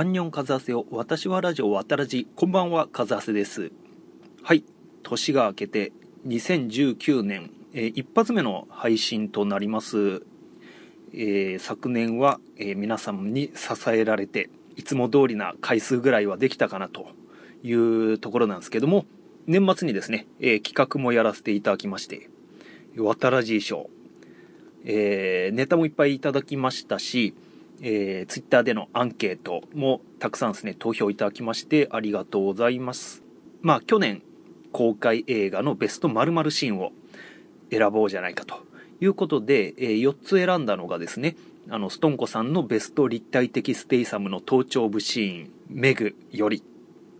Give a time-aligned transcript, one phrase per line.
[0.00, 0.86] アンニョンカズアセよ。
[0.90, 2.26] 私はラジオ渡らじ。
[2.34, 3.70] こんばんは、カズアセです。
[4.42, 4.64] はい。
[5.02, 5.92] 年が明けて、
[6.26, 10.22] 2019年、えー一発目の配信となります。
[11.12, 17.08] えー昨年は、えー皆様に支えられて、いつも通りな回数ぐらいはできたかなと
[17.62, 19.04] いうところなんですけども、
[19.46, 22.30] 年末にですね、えー企画もやらせていただきまして、
[22.96, 23.90] 渡らじ賞、
[24.86, 27.34] えーネタもいっぱいいただきましたし、
[27.82, 33.22] えー、ツイッターでのアンケートもたくさんですね、投票いただきましてありがとうございます。
[33.62, 34.22] まあ、去年
[34.72, 36.92] 公開映画のベスト〇〇シーンを
[37.70, 38.56] 選ぼうじゃないかと
[39.00, 41.36] いうことで、え4つ選んだのがですね、
[41.68, 46.62] あの、ストンコさんのベスト立体的ステイサムの頭頂部シーン、メグより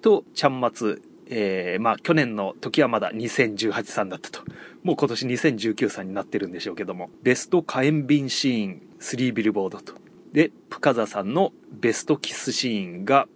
[0.03, 4.41] と、ちゃんまつ、えーまあ、去年の時はまだ2018さんだったと。
[4.83, 10.10] もう今年2019さんになってるんでしょうけども、ベスト火炎瓶シーン、3ビルボードと。
[10.33, 13.27] で、深澤さんのベストキスシーンが、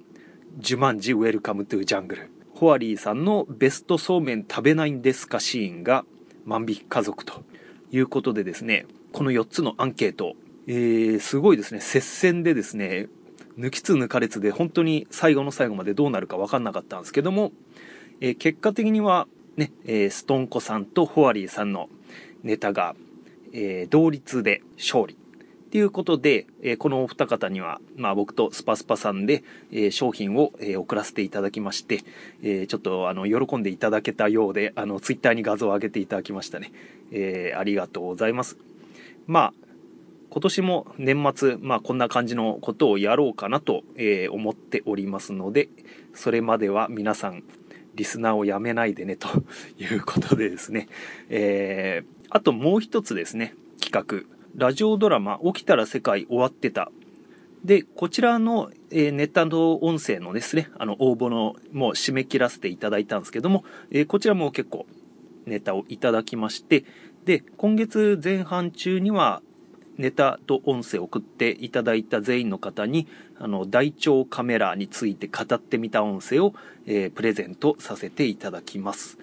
[0.59, 2.31] ジュマンジウェルカムトゥジャングル。
[2.55, 6.05] ホアリーさんのベストそうめん食べないんですかシーンが、
[6.45, 7.43] 万引き家族と
[7.91, 10.35] いうことでですね、この4つのアンケート、
[10.67, 13.09] えー、すごいですね、接戦でですね、
[13.59, 17.53] 抜きつ抜かれつで本当に最後の最後までどうなるか分かんなかったんですけども、
[18.21, 21.89] えー結果的にはね、えーストンコさんとホアリーさんの
[22.43, 22.95] ネタが、
[23.53, 25.17] えー同率で勝利。
[25.75, 32.05] ということで、えこのお二方には、まあ僕とスパスパさんで、え商品を、え送らせていただきまして、
[32.45, 36.71] えちょっとあの、喜んでいただけたようで、あの、ツイッターに画像を上げていただきましたね。
[37.11, 38.57] えありがとうございます。
[39.27, 39.55] まあ、
[40.31, 45.71] 今年も年末、まあこんな感じのことをやろうかなと、え思っておりますので、
[46.13, 47.43] それまでは皆さん、
[47.97, 49.27] リスナーをやめないでね、と
[49.77, 50.87] いうことでですね。
[51.31, 54.34] えーあともう一つですね、企画。
[54.57, 56.93] ラジオドラマ、起きたら世界終わってた。
[57.65, 64.87] で、こちらの、えーネタの音声のですね、あの、応募の、もう締め切らせていただいたんですけども、えーこちらも結構
[65.47, 66.85] ネタをいただきまして、
[67.25, 69.43] で、今月前半中には、
[69.99, 73.09] ネタと音声を送っていただいた全員の方に、
[73.41, 76.55] あの、大腸カメラについて語ってみた音声を、
[76.87, 79.19] えープレゼントさせていただきます。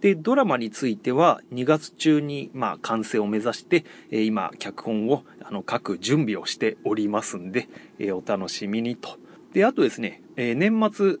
[0.00, 7.68] で、ドラマについては2月中に、まあ、完成を目指して、えー今、脚本を、あの、書く準備をしておりますんで、
[7.98, 9.18] えーお楽しみにと。
[9.52, 11.16] で、あとですね、えー年末、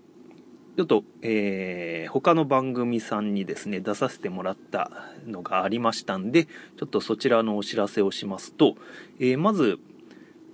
[0.76, 4.90] ちょっと、えー他の番組さんにですね、出させてもらった
[5.26, 8.76] のがありましたんで、ちょっとそちらのお知らせをしますと、
[9.18, 9.78] えーまず、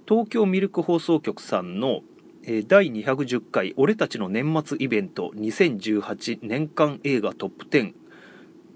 [0.09, 2.03] 東京ミルク放送局さんの、
[2.49, 7.93] え第210回俺たちの年末イベント2018年間映画トップ10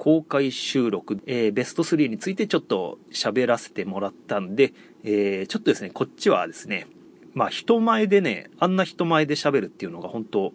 [0.01, 4.73] 公開収録、えーベスト3についてちょっと喋らせてもらったんで、
[5.05, 6.87] えーちょっとですね、こっちはですね、
[7.35, 10.55] まあ人前でね、あんな人前で喋るっていうのが本当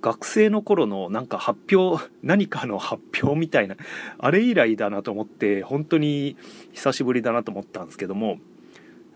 [0.00, 3.74] 学生の頃のなんか発表、何かの発表みたいな、
[4.18, 6.36] あれ以来だなと思って、本当に
[6.72, 8.38] 久しぶりだなと思ったんですけども、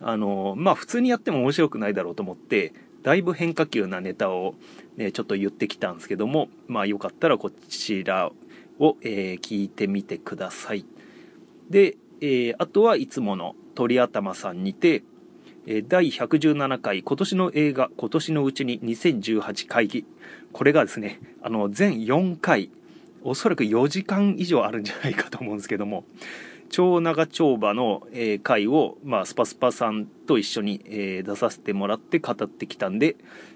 [0.00, 2.72] あの、まあ普通にやっても面白くないだろうと思って、
[3.04, 4.56] だいぶ変化球なネタを、
[4.97, 8.32] ね、ちょっと言ってきたんですけども、まあよかったらこちら
[8.78, 10.84] を、えー聞いてみてください。
[11.70, 15.02] で、えーあとはいつもの鳥頭さんにて、
[15.66, 20.06] えー第117回今年の映画今年のうちに2018会議。
[20.52, 22.70] これがですね、あの、全4回、
[23.22, 26.04] おそらく4時間以上あるんじゃないかと思うんですけども、
[26.74, 33.14] 超長丁場の、えー回を、まあ、スパスパさんと一緒に、えー出させてもらって語ってきたんで、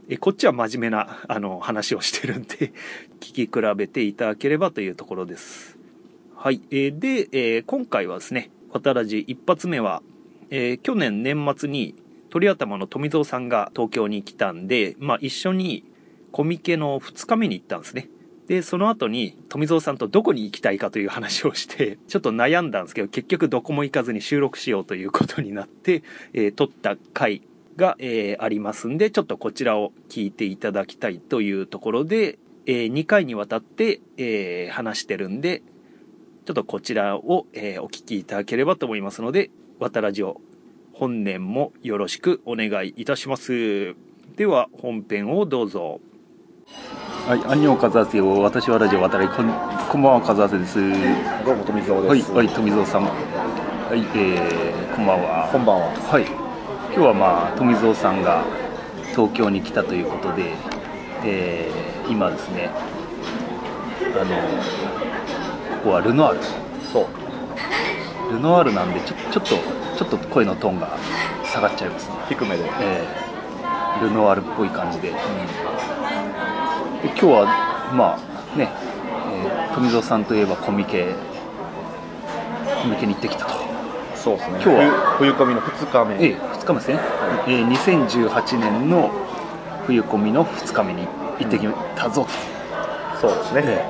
[0.08, 2.72] えーこっちは真面目なあの話をしてるんで、
[3.18, 5.76] 聞き比べていただければというところです。
[6.36, 6.60] はい。
[6.70, 10.00] えーで、えー今回はですね、渡らじ一発目は、
[10.50, 11.96] えー去年年末に
[12.30, 15.82] 鳥頭の富蔵さんが東京に来たんで、まあ一緒に
[16.30, 18.08] コミケの2日目に行ったんですね。
[18.48, 27.42] で、その後に富蔵さんとどこに行きたいかという話をして、 ちょっと悩んだんですけど、結局どこも行かずに収録しようということになって、えー撮った回
[27.76, 35.62] が、えーありますんで、ちょっとこちらを聞いていただきたいというところで、え2回にわたって、えー話してるんで、
[36.46, 40.40] ちょっとこちらを、えお聞きいただければと思いますので、わたらじを
[40.94, 43.94] 本年もよろしくお願いいたします。
[44.36, 46.00] では、本編をどうぞ。
[46.70, 48.40] はい、アンニョンカズアセよ。
[48.42, 49.48] 私はラジオ渡り、こん
[49.90, 50.78] こんばんは、カズアセです。
[50.78, 52.32] はどうも富澤い、です。
[52.32, 53.04] はい、富蔵さん。
[53.04, 53.08] は
[53.96, 55.48] い、えー、こんばんは。
[55.50, 55.86] こんばんは。
[55.88, 58.44] はい、今日はまあ富蔵さんが
[59.12, 60.52] 東京に来たということで、
[61.24, 62.70] えー今ですね
[64.14, 64.36] あの
[65.78, 66.44] ここはルノアール
[66.92, 68.32] そう。
[68.32, 69.48] ルノアールなんでちょちょっと
[69.96, 70.96] ちょっと声のトーンが
[71.44, 72.64] 下がっちゃいますね、低めで。
[72.82, 73.28] えー
[74.00, 75.14] ルノワールっぽい感じで,、で
[77.04, 78.18] 今日はま
[78.54, 78.68] あね、
[79.32, 81.14] えー富蔵さんといえばコミケ
[82.82, 83.52] コミケに行ってきたと。
[84.16, 84.54] そうですね。
[84.54, 85.16] 今日は？
[85.18, 86.98] 冬冬込みの2日目、ええ2日目ですね、
[87.46, 89.10] えー2018年の
[89.86, 91.06] 冬コミの2日目に
[91.38, 92.26] 行ってきたぞ
[93.20, 93.84] そうですね、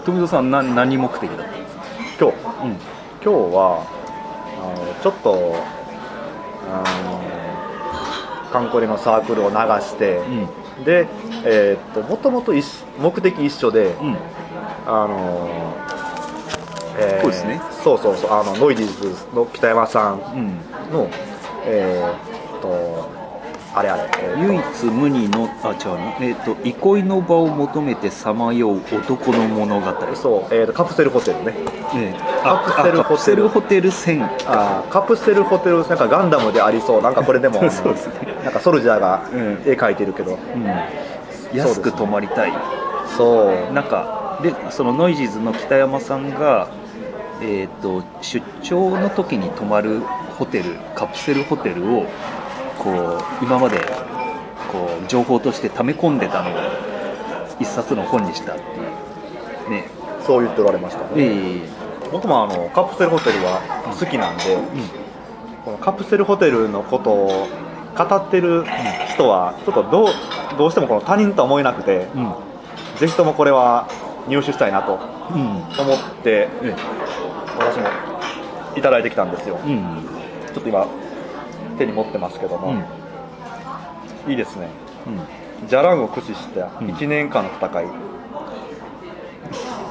[0.00, 1.82] と、富蔵さん何何目的だったんですか？
[2.20, 2.66] 今日？
[2.66, 2.76] うん。
[3.24, 3.82] 今日は
[4.62, 5.56] あのちょっと
[6.70, 7.35] あの
[8.52, 10.18] カンコレのサークルを流して、
[10.78, 10.84] うん。
[10.84, 11.06] で
[11.44, 12.52] えーっともともと
[12.98, 14.16] 目的一緒で、うん。
[14.86, 15.74] あの
[16.98, 17.60] えーそうですね。
[17.82, 20.92] そうそうそうあのノイジーズの北山さんうん。
[20.92, 21.08] の
[21.64, 23.15] えーっと
[23.76, 26.16] あれあれ、唯一無二のあ違うの。
[26.20, 29.86] えっ、と憩いの場を求めてさまよう男の物語。
[30.14, 31.52] そう、えーっとカプセルホテルね。
[31.94, 32.42] ええ。
[32.42, 33.02] カプセルホテル。
[33.02, 37.02] あカプセルホテル戦あーカプセルホテルなんかガンダムでありそう。
[37.02, 38.14] なんかこれでも そうですね。
[38.44, 39.62] なんかソルジャーがうん。
[39.66, 42.52] 絵描いてるけど、うん、安く泊まりたい。
[43.14, 43.72] そう。
[43.74, 46.68] なんかでそのノイジーズの北山さんが、
[47.42, 50.00] えー、と出張の時に泊まる
[50.38, 52.06] ホテルカプセルホテルを
[52.86, 53.78] こう今まで
[54.70, 56.52] こう情報として溜め込んでたのを
[57.58, 58.64] 一冊の本にしたってい
[59.66, 59.70] う。
[59.70, 59.88] ね。
[60.24, 61.68] そう言っておられましたね、ええ
[62.12, 63.60] 僕もあのカプセルホテルは
[63.98, 64.56] 好きなんで、
[65.64, 67.48] このカプセルホテルのことを
[67.96, 68.64] 語ってる
[69.12, 70.08] 人はちょっとどう
[70.56, 72.34] どうしてもこの他人とは思えなくてうん。
[72.98, 73.88] ぜひともこれは
[74.28, 74.98] 入手したいなと
[75.30, 75.38] うん。
[75.38, 76.74] 思ってえ
[77.58, 77.88] 私も
[78.76, 79.58] いただいてきたんですよ。
[79.64, 80.08] えうん。
[80.54, 80.86] ちょっと今
[81.76, 82.74] 手に持ってますけども、
[84.26, 84.30] うん。
[84.30, 84.68] いいですね。
[85.06, 85.68] うん。
[85.68, 86.88] ジャランを駆使したうん。
[86.88, 87.86] 1年間の戦い、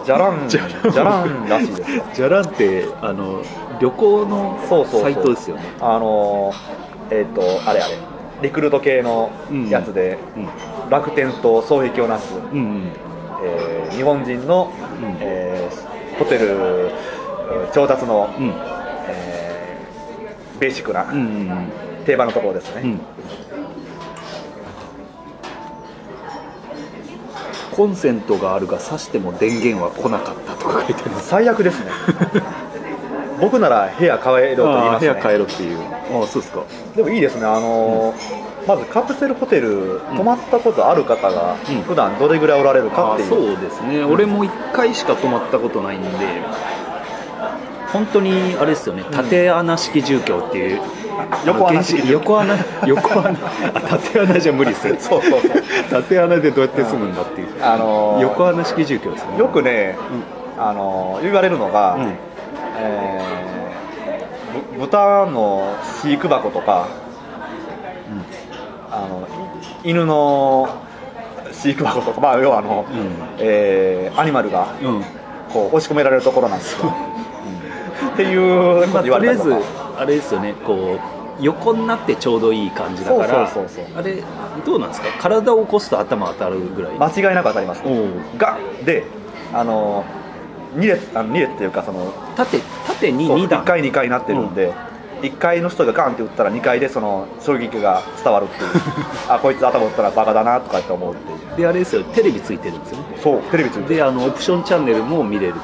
[0.05, 1.23] ジャランジ ジャラン。
[1.23, 2.03] ャランらしいですよ。
[2.13, 3.41] じゃらんってあの
[3.79, 5.01] 旅行のそうそうそう。
[5.01, 5.63] サイトですよね。
[5.81, 6.55] あのー
[7.11, 7.97] えっ、とあれあれ。
[8.41, 9.29] リクルート系の
[9.69, 10.89] やつで、うん。
[10.89, 12.91] 楽天と双璧をなす、うんうん。
[13.43, 14.69] えー日本人の、
[15.01, 15.17] うん。
[15.21, 16.91] えーホテルうん
[17.73, 18.47] 調達の、うん。
[18.47, 18.75] えー
[20.59, 21.21] ベーシックなうんう
[21.53, 21.69] ん
[22.05, 23.01] 定番のところですね、うん。
[27.75, 31.91] コンセントがあるが挿しても電源は来なかったとか書いてあります最悪ですね。
[33.41, 35.11] 僕なら部屋変えろと言いますね。
[35.11, 35.79] 部屋変えろっていう。
[35.79, 36.61] ああそうですか。
[36.95, 37.45] でもいいですね。
[37.45, 41.81] あのーまずカプセルホテル泊まったことある方がうん。
[41.83, 46.07] 普段どれぐらいおられるかっていう、そうですね、俺も1回しか泊まったことないんで
[47.91, 49.03] 本当にあれですよね。
[49.11, 50.79] 縦穴式住居っていう、
[51.45, 52.55] 横穴横穴。
[52.85, 53.29] 横穴。
[53.73, 54.95] あ縦穴じゃ無理ですよ。
[54.99, 55.41] そうそう。
[55.41, 55.51] そう
[55.89, 59.37] 縦穴でどうやって住むんだっていう、あのー横穴式住居ですね。
[59.37, 59.97] よくね、
[60.57, 62.13] あの言われるのが、うん。
[62.77, 63.21] え
[64.79, 66.88] 豚の飼育箱とか、
[68.91, 69.27] あの
[69.83, 70.69] い犬の
[71.51, 72.97] 飼育箱とか、まあ、要はあの、うん。
[73.39, 75.05] えーアニマルがうん。
[75.53, 76.91] こう押し込められるところなんですよ。
[78.13, 79.53] っていうこと言わまあとりあえず
[79.97, 84.24] あれですよねこう横になってちょうどいい感じだからあれ
[84.65, 85.07] どうなんですか？
[85.19, 86.97] 体を起こすと頭当たるぐらい。
[86.97, 88.07] 間違いなく当たります、おう。
[88.38, 89.03] がで
[89.53, 90.06] あの
[90.77, 93.62] 2列あの二列っていうかその縦縦に2段。
[93.63, 94.74] 1階2階になってるんで、
[95.21, 98.69] 1階の人がガンって打ったら2階でその衝撃が伝わるっていう。
[99.27, 101.57] あこいつ頭打ったらバカだなとかって思うっていう。
[101.57, 103.03] であれですよテレビついてるんですよね。
[103.22, 103.96] そうテレビついてる。
[103.98, 105.60] であのオプションチャンネルも見れると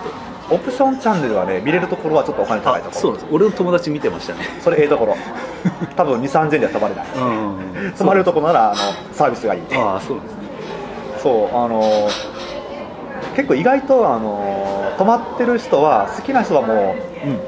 [0.52, 3.02] オプションチャンネルはね見れるところはちょっとお金高いところ。
[3.02, 3.26] そうです。
[3.32, 4.40] 俺の友達見てましたね。
[4.60, 5.16] それええところ。
[5.96, 7.06] 多分2 3 0 0円では泊まれない。
[7.16, 7.20] う
[7.90, 8.76] ん 泊まれるところならあの
[9.14, 9.62] サービスがいい。
[9.74, 10.42] ああそうですね。
[11.22, 11.82] そうあの
[13.36, 17.40] 結構意外とあの泊まってる人は好きな人はもううん。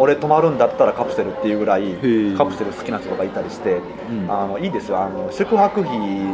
[0.00, 4.30] 俺泊まるんだったらカプセルっていうぐらいーカプセル好きな人がいたりして、うん。
[4.30, 5.00] あのいいですよ。
[5.00, 5.90] あの宿泊費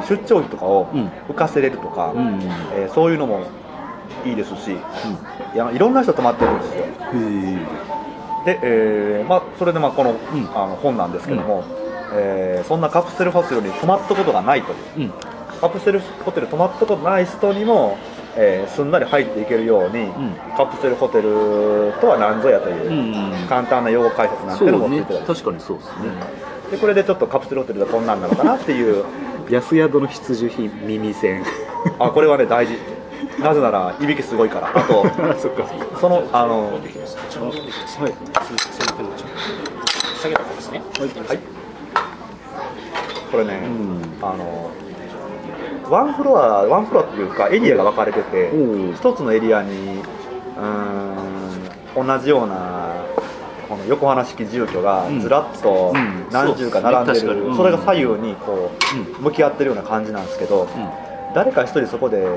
[0.07, 1.11] 出張費とかをうん。
[1.31, 2.41] 浮かせれるとか、うん。
[2.77, 3.41] えーそういうのも
[4.25, 4.77] いいですしい
[5.57, 6.85] やいろんな人泊まってるんですよ。
[8.45, 10.17] で、えーまあ、それでまあこの,、ん。
[10.55, 11.65] あの本なんですけども、
[12.13, 14.79] えーそんなカプセルホテルに泊まったことがないという。
[14.99, 15.13] うん。
[15.61, 17.97] カプセルホテル泊まったことない人にも、
[18.37, 20.13] えーすんなり入っていけるように、ん。
[20.57, 23.47] カプセルホテルとは何ぞやという、うん。
[23.49, 25.05] 簡単な用語解説なんてそいうのもうね。
[25.09, 25.95] ついて確かにそうですね。
[26.71, 29.05] でこれでちょっとカプセルホテルでこんなんなのかなっていう。
[29.51, 31.43] 安宿の必需品耳栓。
[31.99, 32.79] あこれはね大事
[33.41, 34.69] なぜならいびきすごいから。
[34.75, 35.11] あとあ
[36.01, 36.81] そのあのはい。
[40.21, 40.83] 下げた方ですね。
[41.29, 41.39] はい。
[43.31, 44.03] これね、うん。
[44.23, 44.71] あの
[45.91, 48.51] ワンフロアワンフロアというかエリアが分かれてて
[48.95, 50.01] 一つのエリアに
[50.57, 53.05] うーん同じような
[53.69, 55.21] ここの横穴式住居がうん。
[55.21, 56.27] ずらっとうん。
[56.31, 58.71] 何重か並んでる、それが左右にこ
[59.19, 60.69] う向き合ってるような感じなんですけど、
[61.35, 62.37] 誰か一人そこで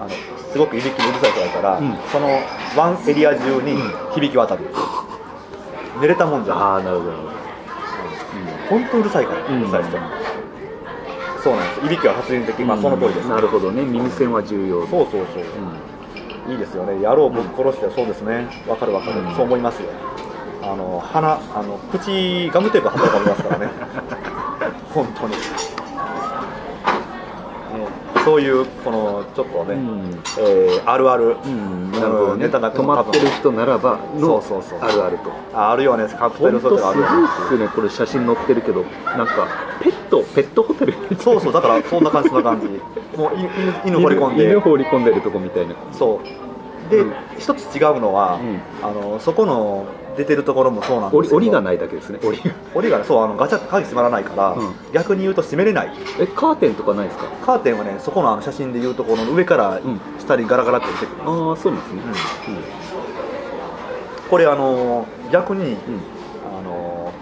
[0.00, 0.08] あの
[0.50, 1.94] すごくいびきにうるさい人がいたら、うん。
[2.10, 2.28] その
[2.74, 3.76] ワンエリア中に
[4.14, 4.64] 響き渡る、
[6.00, 7.12] 寝れたもんじゃないああなるほど。
[8.70, 9.62] 本当うるさいから、うん。
[9.62, 9.98] うるさい人。
[11.42, 11.86] そうなんです。
[11.86, 13.82] いびきは発言的、まあその通りです、なるほどね。
[13.82, 14.86] 耳栓は重要。
[14.86, 16.94] そうそうそう、いいですよね。
[16.96, 18.46] 野郎ぶっ殺してそうですね。
[18.66, 19.34] わかるわかる、うん。
[19.34, 19.90] そう思いますよ。
[20.62, 23.68] あの鼻あの口ガムテープ貼ってありますからね。
[24.92, 25.38] 本当に、ね、
[28.24, 30.22] そういうこのちょっとね、うん。
[30.38, 31.90] えーあるある、うん。
[31.92, 32.44] なるほどね。
[32.46, 34.78] ネタなく止まってる人ならばのそうそうそう。
[34.80, 35.30] あるあると。
[35.54, 36.06] ああるよね。
[36.08, 38.84] カプセ本当ルホテルあるすごいっすねこれ写真載ってるけど。
[39.16, 39.46] なんか
[39.82, 40.94] ペットペットホテル？
[41.18, 42.66] そうそうだからそんな感じそんな感じ。
[43.16, 43.40] もうい
[43.84, 44.44] 犬犬放り込んで。
[44.44, 45.74] 犬放り込んでるとこみたいな。
[45.92, 46.90] そう。
[46.90, 47.12] で、うん。
[47.38, 48.60] 一つ違うのは、うん。
[48.86, 49.84] あのそこの
[50.20, 51.36] 出てるところもそうなんですけど。
[51.36, 52.18] 檻檻がないだけですね。
[52.24, 54.74] 檻が檻がねそうあのガチャって鍵閉まらないから、うん。
[54.92, 55.92] 逆に言うと閉めれない。
[56.20, 57.24] えカーテンとかないですか？
[57.44, 60.00] カーテンはねそこのあの写真でいうところの上からん。
[60.18, 62.00] 下にガラガラって出てくる、ああそうなんですね。
[64.30, 65.70] これあの逆に、うん。
[65.70, 65.74] うん
[66.58, 67.12] あの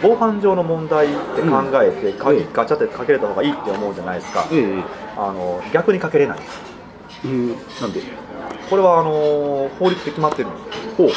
[0.00, 2.46] 防犯上の問題って考えて、鍵ええ。
[2.52, 4.82] ガチャってかけれた方がいいって思うじゃないですか、ええ
[5.16, 6.38] あの逆にかけれない。
[7.24, 7.30] ええ
[7.80, 8.00] なんで？
[8.68, 11.08] これはあの法律で決まってるんですほう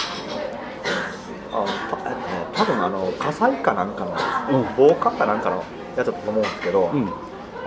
[2.56, 4.12] 多分あの火災かなんかの
[4.60, 4.66] うん。
[4.78, 5.64] 防火かなんかの
[5.98, 7.10] やつだと思うんですけど、うん。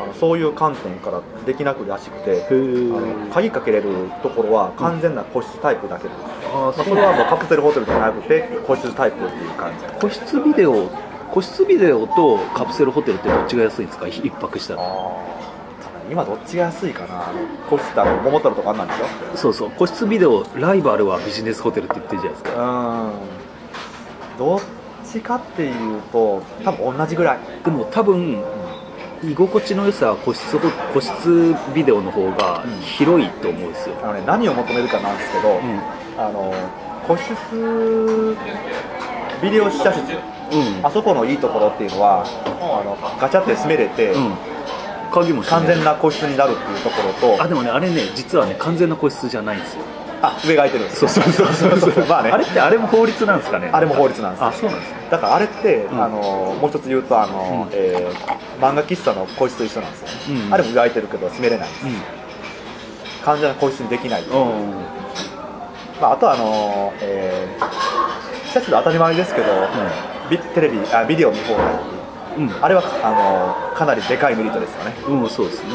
[0.00, 6.16] あのそういう観点からできなくらしくてあの鍵かけれるところは完全な個室タイプだけです、
[6.54, 9.84] ああまあ、それはもうカプセルホテルじゃなくて個室タイプっていう感じ。
[10.00, 10.88] 個室ビデオ
[11.32, 14.06] 個室ビデオとカプセルホテルってどっちが安いんですか？
[14.06, 14.82] 一泊したら。
[16.08, 17.26] 今どっちが安いかな？
[17.68, 19.36] 個室ってあの桃太郎とかあんなんでしょ？
[19.36, 19.70] そうそう。
[19.72, 22.62] 個室ビデオライバルはビジネスホテルって言ってるじゃないですか。
[22.62, 23.12] うん。
[24.38, 24.60] どっ
[25.12, 27.38] ちかっていうと多分同じぐらい。
[27.64, 28.42] でも多分
[29.22, 32.80] 居心地の良さは個室ホ個室ビデオの方がうん。
[32.80, 35.80] 広いと思うんですよ、あの、ね、何を求めるかなんですけど、うん。
[36.16, 36.54] あの
[37.06, 38.36] 個室
[39.42, 40.02] ビデオ試写室
[40.52, 40.86] うん。
[40.86, 44.34] あそこのいいところっていうのはあのガチャって閉めれて、うん、
[45.12, 49.82] 鍵も完全な個室になるっていうところとあでもねあれね実はね完全な個室じゃないんですよ
[50.22, 50.84] あ上が空いてる。
[50.84, 52.04] んですそうそうそうそう。
[52.08, 52.30] まあね。
[52.30, 53.70] あれってあれも法律なんですかね。
[53.72, 54.96] あれも法律なんですあそうなんですね。
[55.10, 56.02] だからあれって、ん。
[56.02, 57.78] あのもう一つ言うとあの、うん。
[57.78, 60.52] えー漫画喫茶の個室と一緒なんですよ、うん。
[60.52, 61.68] あれも上空いてるけど閉めれない。
[61.84, 62.02] うん。
[63.24, 64.84] 完全な個室にできない、うん。
[66.00, 67.64] まあ、あとはあの、えー
[68.48, 69.46] 施設で当たり前ですけど、
[70.30, 71.64] ビテレビあビデオ見放題。
[72.38, 72.54] うん。
[72.62, 73.10] あれはあ
[73.70, 74.94] のかなりでかいメリットですよね。
[75.06, 75.68] うん、うん、そうですね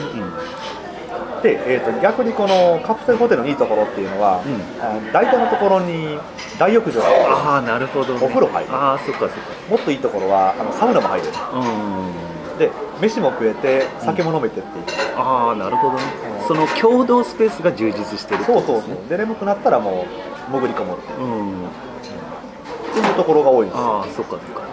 [1.43, 5.11] で、えー、と逆にこのカプセルホテルのいいところっていうのは、うん。
[5.11, 6.17] 大体のところに
[6.57, 7.17] 大浴場がある。
[7.27, 8.71] ああなるほど、ね、お風呂入る。
[8.71, 9.37] ああそっかそっか。
[9.69, 11.33] もっといいところはあのサウナも入れる。
[11.53, 12.57] うん。
[12.57, 12.71] で
[13.01, 14.85] 飯も食えて酒も飲めてっていう、
[15.17, 16.03] ああなるほどね。
[16.39, 16.47] うん。
[16.47, 19.09] その共同スペースが充実してるってそうそうそう。
[19.09, 20.05] で眠くなったらも
[20.49, 21.25] う潜り込もうってう。
[21.25, 21.65] ん。
[21.65, 23.83] っていうところが多いんですよ。
[23.83, 24.63] ああそっかそっか。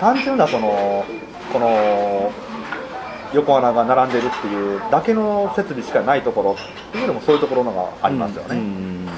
[0.00, 1.04] 単純なその
[1.52, 2.32] この
[3.34, 9.08] 横穴が並んでるっていうだけの設備しかないところっていうのもそういうところのがありますよね、うん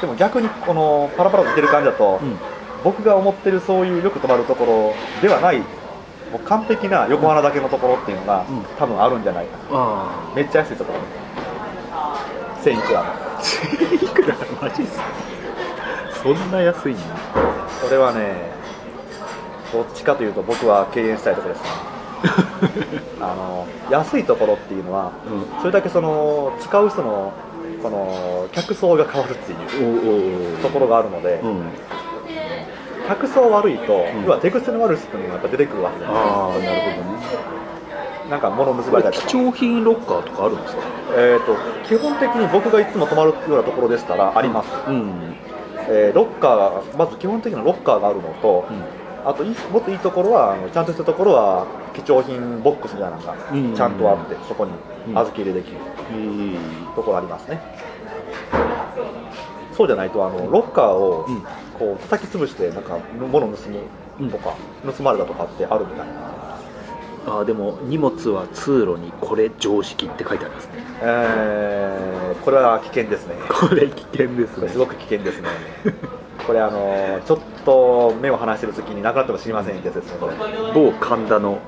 [0.00, 2.38] でも逆にこのパラパラと出てる感じだと、うん。
[2.82, 5.64] 僕が思ってるそういうよく泊まるところではないも
[6.36, 8.64] う完璧な横穴だけのところっていうのが、うん。
[8.78, 11.00] 多分あるんじゃないかあなめっちゃ安いところ。
[12.64, 13.42] 1000いくらのあ
[13.92, 15.04] いくらマジっすか。
[16.22, 17.00] そんな安いの？
[17.82, 18.52] これはね
[19.70, 21.68] どっちかというと僕は敬遠したいところですね
[23.20, 25.12] あの安いところっていうのは
[25.54, 25.60] うん。
[25.60, 27.32] それだけその使う人の
[27.82, 31.62] この客層が変わるっていうところがあるので、うん。
[33.08, 34.24] 客層悪いと、ん。
[34.26, 36.70] 要は手癖の悪い人がやっぱ出てくるわけじゃないああなるほどね。
[38.30, 39.28] なんか物盗まれたりとか。
[39.28, 40.82] 貴重品ロッカーとかあるんですか？
[41.16, 41.56] えー、と
[41.88, 45.34] 基本的に僕がいつも泊まるようなところでしたらあります、うん。
[45.88, 48.64] えーロッカーがまず基本的なロッカーがあるのと、
[49.24, 53.74] あといいもっといいところはあのちゃんとしたところは貴重品ボックスみたいなのがうん。
[53.74, 54.72] ちゃんとあって、そこに
[55.08, 55.18] うん。
[55.18, 55.78] 預け入れできる
[56.12, 56.56] うん
[56.94, 57.60] ところありますね、
[59.76, 61.42] そうじゃないとあのロッカーをうん。
[61.78, 63.56] こう叩き潰してなんか物を盗
[64.18, 66.58] むとか、盗まれたとかってあるみたいな、
[67.26, 70.72] あーでも荷物は通路にこれ常識って書いてありますね。
[71.00, 73.34] えーこれは危険ですね。
[73.48, 75.48] これ危険ですこれすごく危険ですね。
[76.46, 80.34] これあのちょっと目を離してる時になくなっても知りませんってやつですねこれ
[80.74, 81.60] 某神田の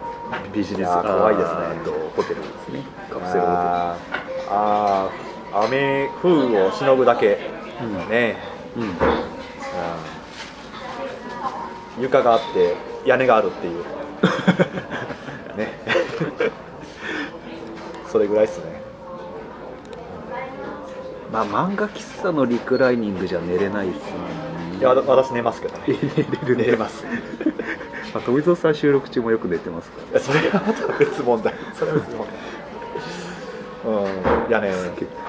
[0.52, 1.84] ビジネス怖いですね。
[1.84, 2.82] とホテルですね。
[3.10, 7.40] カプセルホあーあー雨風をしのぐだけテ
[7.82, 8.08] ルうん。
[8.08, 8.36] ね。
[8.76, 8.82] うん。
[8.84, 8.86] う
[12.00, 13.84] 床があって屋根があるっていう。
[15.58, 15.68] ね。
[18.10, 18.82] それぐらいっすね。
[21.32, 24.02] まあ漫画喫茶のリクライニングじゃ寝れないですね
[24.82, 25.84] いやわ私寝ますけどね。
[26.44, 27.04] 寝寝れます。
[28.12, 31.54] まあ、富蔵さん収録中もよく寝てますかいやそれはまた別問題。
[31.72, 33.94] それは別問題。
[33.94, 34.50] うん。
[34.50, 34.72] いやね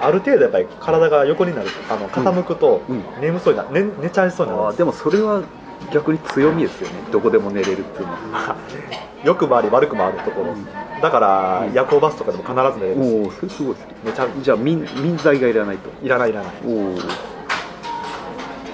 [0.02, 1.68] ある程度やっぱり体が横になる。
[1.88, 3.04] あの傾くとうん。
[3.22, 5.44] 眠そうにな、寝寝ちゃいそうになるんででもそれは
[5.92, 6.96] 逆に強みですよね。
[7.12, 8.56] どこでも寝れるっていうのは。
[9.24, 10.68] 良くもあり悪くもあるところ、うん。
[11.00, 11.74] だから、うん。
[11.74, 13.26] 夜行バスとかでも必ず寝れるし。
[13.26, 14.34] おおそれすごいですね。
[14.42, 15.92] じゃあ民民剤がいらないと。
[16.02, 16.52] いらないいらない。
[16.66, 16.98] おお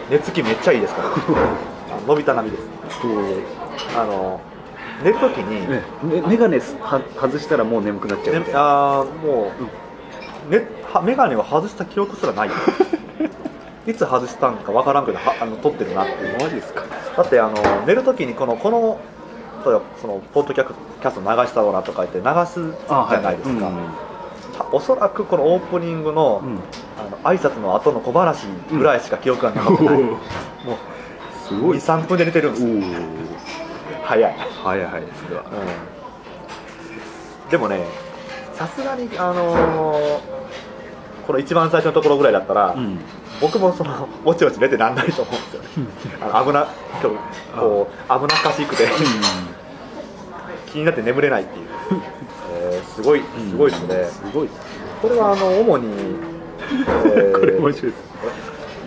[0.09, 1.07] 寝つきめっちゃいいですから。
[1.09, 1.11] あ
[2.07, 2.69] 伸びた並みです。
[3.97, 4.41] あの
[5.03, 8.35] 寝るときに、ねね眼鏡すは外したらもう眠くなっちゃう。
[8.35, 9.51] ね、あーも
[10.49, 12.49] う、ね、は眼鏡を外した記憶すらない。
[13.87, 16.13] いつ外したんかわからんけどはあの撮ってるなって
[16.43, 16.83] マジですか。
[17.15, 17.53] だってあの
[17.85, 18.97] 寝るときにこのこの
[19.63, 23.73] そのポッドキャキャスト流したろうなとか言って流すじゃないですか、うん
[24.59, 26.59] たおそらくこのオープニングの,、うん。
[26.99, 30.17] あの挨拶の後の小話ぐらいしか記憶が残ってない、もう
[31.47, 32.65] すごい23分で寝てるんです。
[32.65, 32.69] よ
[34.03, 34.23] 早い、
[34.63, 35.43] はいはいそれは
[37.51, 37.85] でもね
[38.53, 40.19] さすがにあのー
[41.27, 42.97] この一番最初のところぐらいだったら、うん。
[43.39, 45.91] 僕もそのぼちぼち寝てらんないと思うんですよね。
[46.21, 46.67] あの危な
[47.61, 48.87] こう危なっかしくて。
[50.71, 51.67] 気になって眠れないっていう、
[52.51, 54.49] えーすごいすごいですね、すごい。
[55.03, 56.28] これはあの主に、えー
[57.39, 58.09] これ面白いです。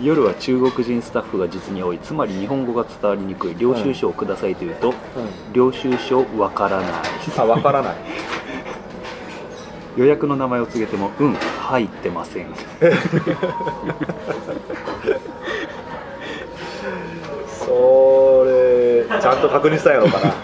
[0.01, 1.99] 夜は中国人スタッフが実に多い。
[1.99, 4.95] つまり日本語が伝わりにくい領収書をくださいと言うと、うん。
[5.53, 6.87] 領収書わからない。
[7.37, 7.95] あ分からない。
[9.95, 12.47] 予約の名前を告げてもうん入ってません。
[17.47, 20.33] それちゃんと確認したんやろうかな。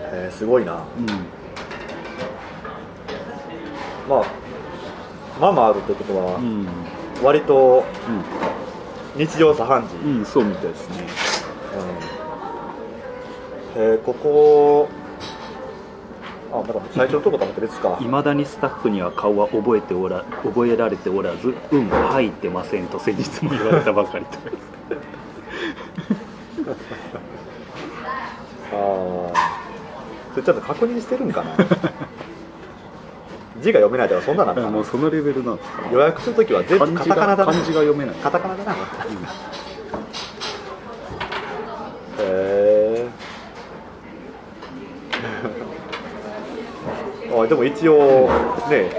[0.00, 0.72] えーすごいな。
[0.72, 1.06] うん
[4.08, 4.24] まあ
[5.40, 6.66] まあまああるってことは、うん。
[7.22, 7.84] 割と
[9.16, 11.06] 日常茶飯事、うん、うん、そうみたいですね。
[13.76, 13.82] うん。
[13.82, 14.88] えーここ
[16.52, 17.98] あまだ最初のとこだって別か。
[18.00, 24.38] いまだにスタッフには顔は覚えておら覚えられておらず「うん入ってません」と先日も言われたばかりと。
[28.72, 28.76] あ
[29.34, 29.58] あ
[30.32, 31.56] それちょっと確認してるんかな？
[33.60, 37.46] 字が読めないとかそんなのあったもうそのレベルなんですか予約するときは全部カタカナだな。
[37.46, 38.14] が漢字が読めない。
[38.16, 38.72] カタカナだな。
[38.72, 38.76] へ
[42.18, 43.08] え
[47.42, 48.28] あでも一応
[48.70, 48.90] ね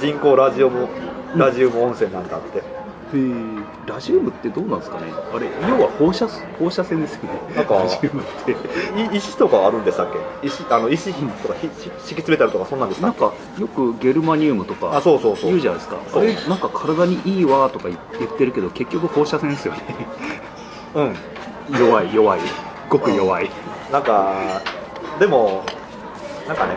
[0.00, 0.88] 人工ラジオも
[1.34, 2.62] ラジウム温泉なんだって、
[3.86, 5.06] ラジウムってどうなんですかね？
[5.32, 6.26] あれ要は放射
[6.58, 7.54] 放射線ですよね。
[7.54, 8.52] なんかラジウムって。
[9.14, 10.08] い石とかあるんでしたっ
[10.42, 10.46] け？
[10.46, 13.20] 石あの石とか敷き詰めてあるとかそんなんでしたっけ？
[13.20, 15.50] なんかよくゲルマニウムとかあそうそうそう。
[15.50, 15.98] 言うじゃないですか。
[16.14, 19.80] あれなんか体にいいわとか言言ってるけど結局放射線ですよね。
[20.94, 21.16] うん。
[21.78, 22.40] 弱い弱い。
[22.88, 23.50] ごく弱い、
[23.90, 24.62] なんか
[25.18, 25.64] でも
[26.46, 26.76] なんかね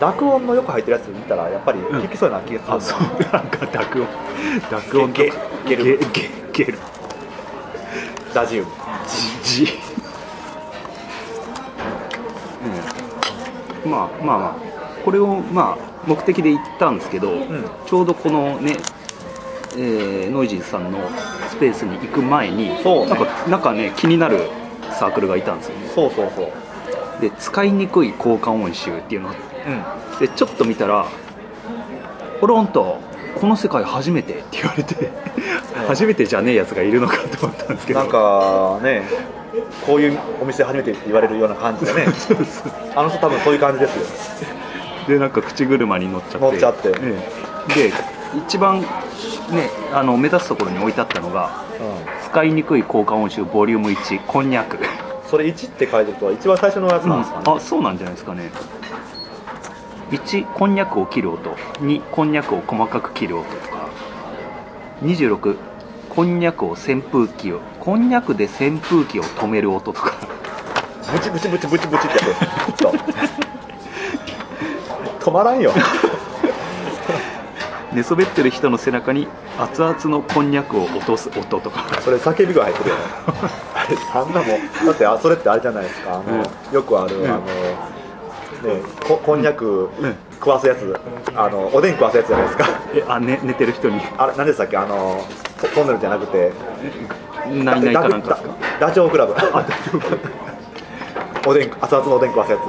[0.00, 2.62] 濁音のよく入ってるやつ見たらやっぱり効きそうな気がする。
[2.62, 3.00] んだあそう。
[3.32, 4.08] なんか濁音。
[4.70, 5.36] 濁音とゲか
[5.68, 6.78] ゲルゲゲゲル
[8.34, 8.70] ラジウム
[9.52, 9.72] じじ
[13.84, 13.90] うん。
[13.90, 14.54] まあまあまあ。
[15.04, 17.64] これをまあ目的で行ったんですけど、ん。
[17.86, 18.76] ちょうどこのね、
[19.76, 20.98] えーノイジーさんの
[21.48, 22.82] スペースに行く前にね。
[23.06, 24.48] なんかなんかね気になる
[24.98, 25.88] サークルがいたんですよね。
[25.94, 26.50] そうそうそう。
[27.20, 29.30] で使いにくい交換音集っていうの
[29.66, 30.18] うん。
[30.18, 32.98] でちょっと見たら「あれあんたこ
[33.42, 35.10] の世界初めて」って言われて
[35.88, 38.00] 初めてじゃねえやつがいるのかと思ったんですけど。
[38.00, 39.02] なんかね
[39.84, 42.06] こういうお店初めてって言われるような感じでね。
[42.94, 44.06] あの人多分そういう感じですよ。
[45.08, 46.38] でなんか口車に乗っちゃって。
[46.38, 46.88] 乗っちゃって。
[46.88, 47.18] え
[47.76, 47.90] え。
[47.90, 47.92] で
[48.46, 48.86] 一番ね
[49.92, 54.80] あの目立つところに置いてあったのがう使いにくい交換音集ボリューム1こんにゃく、ん、
[55.28, 58.50] それ1って書いてるとは一番最初のやつなんですかね、あそうなんじゃないですかね
[60.10, 61.50] 1こんにゃくを切る音。
[61.82, 63.88] 2こんにゃくを細かく切る音とか。
[65.02, 65.56] 26
[66.08, 70.16] こんにゃくを扇風機をこんにゃくで扇風機を止める音とか。
[71.12, 72.18] ブチブチブチブチブチって。
[75.20, 75.72] 止まらんよ。
[77.92, 82.00] 寝そべってる人の背中に熱々のこんにゃくを落とす音とか。
[82.00, 83.02] それ叫びが入ってるよね。
[83.74, 84.86] あれあんなもん。
[84.86, 86.16] だってあそれってあれじゃないですか。
[86.16, 87.99] あの、よくある、んあのね
[89.06, 90.14] ここんにゃくうん。
[90.34, 90.98] 食わすやつ
[91.34, 92.66] あのおでん食わすやつじゃないですか。
[92.94, 94.00] えあ、ね、寝てる人に。
[94.16, 94.76] あれ何でしたっけ？
[94.76, 95.22] あの
[95.60, 96.52] トトンネルじゃなくて。
[97.50, 98.38] 何々かなんか
[98.78, 99.34] ダダチョウ倶楽
[99.98, 100.18] 部。
[101.46, 102.60] おでん熱々のおでん食わすやつ。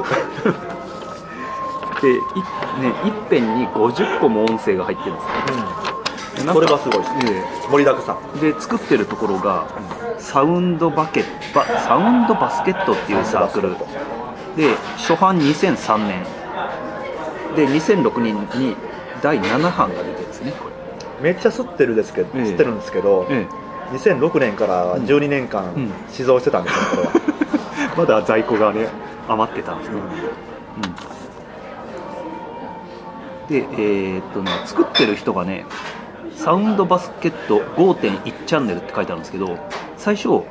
[2.02, 2.20] でい,、ね、
[3.06, 5.26] 一遍に50個も音声が入ってるんです。
[5.28, 5.32] よ
[6.38, 7.14] でなんかそれがすごいです。
[7.34, 8.18] え盛りだくさん。
[8.38, 9.68] えで作ってるところが、
[10.18, 11.24] サウンドバケ
[11.54, 13.76] バサウンドバスケットっていうサークル
[14.56, 16.26] で初版2003年。
[17.56, 18.76] で2006年に
[19.22, 20.70] 第7版が出てるんですねこ
[21.22, 22.44] めっちゃ吸ってるですけど、ええ。
[22.44, 23.48] 吸ってるんですけど、れ、え。
[23.92, 25.92] 2006年から12年間うん。
[26.10, 27.12] 試造してたんですよ、これは、
[27.96, 28.88] え、 まだ在庫がね
[29.28, 29.96] 余ってたんですね、
[33.48, 35.66] うん、でえーっとね作ってる人がね
[36.36, 39.58] サウンドバスケット5.1チャンネルって書いてあるんですけど
[39.98, 40.44] 最初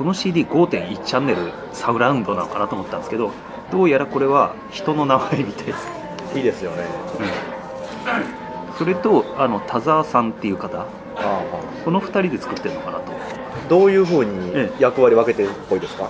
[0.00, 3.32] この CD5.1 チャンネルサウラウンドなのかなと思ったんですけど
[3.70, 5.88] どうやらこれは人の名前みたいです、
[6.38, 6.86] いいですよね、
[8.78, 10.78] それとあの田沢さんっていう方。
[10.78, 10.86] あ
[11.16, 11.42] あ
[11.84, 13.12] この2人で作ってるのかなと。
[13.68, 16.08] どういうふうにえ役割分けてるっぽいですか、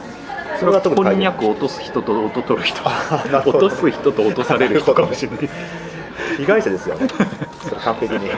[0.61, 2.81] それはこんにゃくを落とす人と音取る人。
[3.45, 5.49] 落とす人と落とされる人かもしれない。
[6.37, 7.09] 被害者ですよね、
[7.83, 8.31] 完璧に。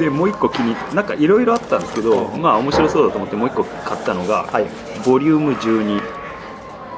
[0.00, 4.66] でもう一個気になんかいろいろあったんですけど、うんまあ面白そうだと思ってもう一個買ったのが、はい、
[5.04, 6.00] ボリューム12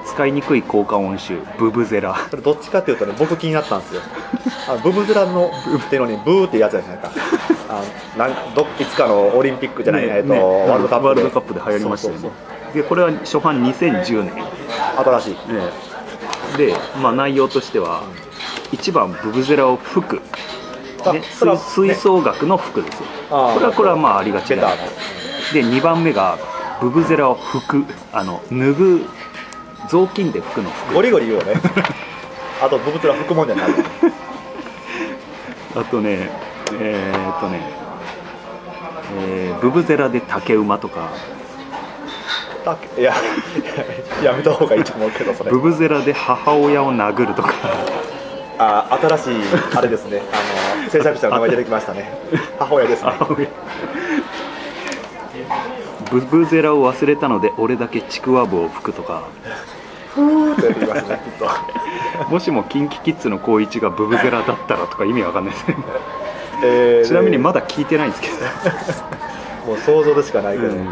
[0.06, 2.14] 使いにくい効果音集ブブゼラ。
[2.30, 4.02] それどっちかっていうとね、僕気になったんですよ。
[4.68, 5.50] あのブブズラの
[5.86, 7.22] っていうのに、ブーってやつじゃないですか。
[7.70, 7.82] あ
[8.18, 11.60] のなんどいつかのオリンピックじゃない、えっとねワールドカップで。
[11.60, 12.30] 流行りましたよね。
[12.74, 14.32] でこれは初版2010年、
[14.96, 15.36] 新しい。
[16.56, 18.02] で、まあ、内容としては
[18.72, 20.20] 1番ブブゼラを吹く、
[21.02, 23.06] 吹吹奏楽の吹くですよ。
[23.28, 24.86] これはこれはまあありがちだベターの。
[25.52, 26.38] で2番目が
[26.80, 29.06] ブブゼラを吹くあの脱ぐ
[29.88, 31.54] 雑巾で吹くの吹くゴリゴリ言うよね。
[32.62, 33.66] あと、ブブズラ吹くもんじゃない。
[35.74, 36.30] あとね
[36.80, 37.60] えーっとね、
[39.18, 41.08] えーブブゼラで竹馬とか。
[42.64, 43.12] だいや、
[44.22, 45.50] やめた方がいいと思うけど、それ。
[45.50, 45.58] ブ。
[45.58, 47.52] ブゼラで母親を殴るとか。
[48.58, 49.34] あ新しい、
[49.74, 50.61] あれですね、あの
[50.92, 52.12] 制作者の名前出てきましたね。
[52.58, 53.12] 母親ですね。
[56.10, 59.22] ブブゼラを忘れたので俺だけちくわぶを吹くとか。
[60.14, 61.48] ふーって出てきますね、きっと。
[62.28, 65.76] もしも KinKiKids の光一がブブゼラだったらとか意味わかんないですね。
[66.64, 68.34] えーちなみにまだ聞いてないんですけど、
[69.66, 70.88] もう想像でしかないけど、うん。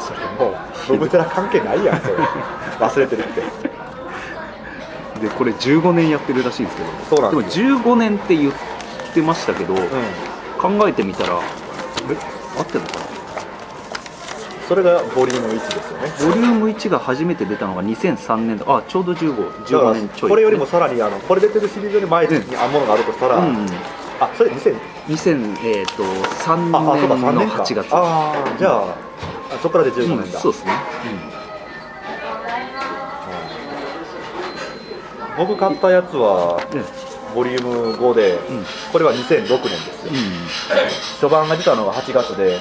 [0.00, 2.14] それもうブブゼラ関係ないやんそれ。
[2.80, 3.42] 忘れてるって。
[5.20, 6.88] でこれ15年やってるらしいんですけど。
[7.16, 8.77] そうなんですでも15年って言って
[9.22, 9.80] ましたけど、うん。
[10.78, 12.16] 考えてみたらえ
[12.58, 13.08] 合ってるのかな？
[14.68, 16.34] それがボリューム1ですよね。
[16.34, 20.30] ボリューム1が初めて出たのが2003年あちょうど1515だから年ちょい。
[20.30, 23.66] これよりもさらにあのこれ出てるシリーズより前にあるものがあるとしたら、うん
[24.20, 27.62] あそれ2000 2000えっ、と3ああそうか3年の年か。
[27.62, 28.82] 8月ああじゃあ,、
[29.54, 30.72] あそこからで15うん年だ、そうですね、
[35.38, 36.84] 僕買ったやつはうん
[37.34, 38.64] ボリューム5で、うん。
[38.92, 40.12] これは2006年ですよ、
[41.20, 42.58] 初版が出たのが8月で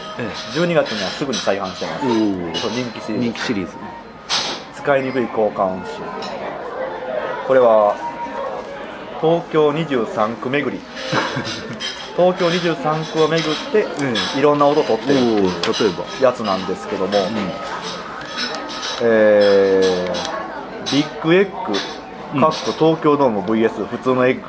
[0.53, 3.23] 12月にはすぐに再販してます、人気シリーズ。
[3.23, 3.73] 人気シリーズ
[4.75, 5.91] 使いにくい交換音集。
[7.47, 7.95] これは
[9.21, 10.83] 東京23区巡り。
[12.17, 13.85] 東京23区を巡って
[14.39, 17.11] いろんな音取ってるっやつなんですけども、う
[19.03, 21.73] えービッグエッグ。
[21.73, 24.41] うんかっこ東京ドーム VS 普通のエッグ、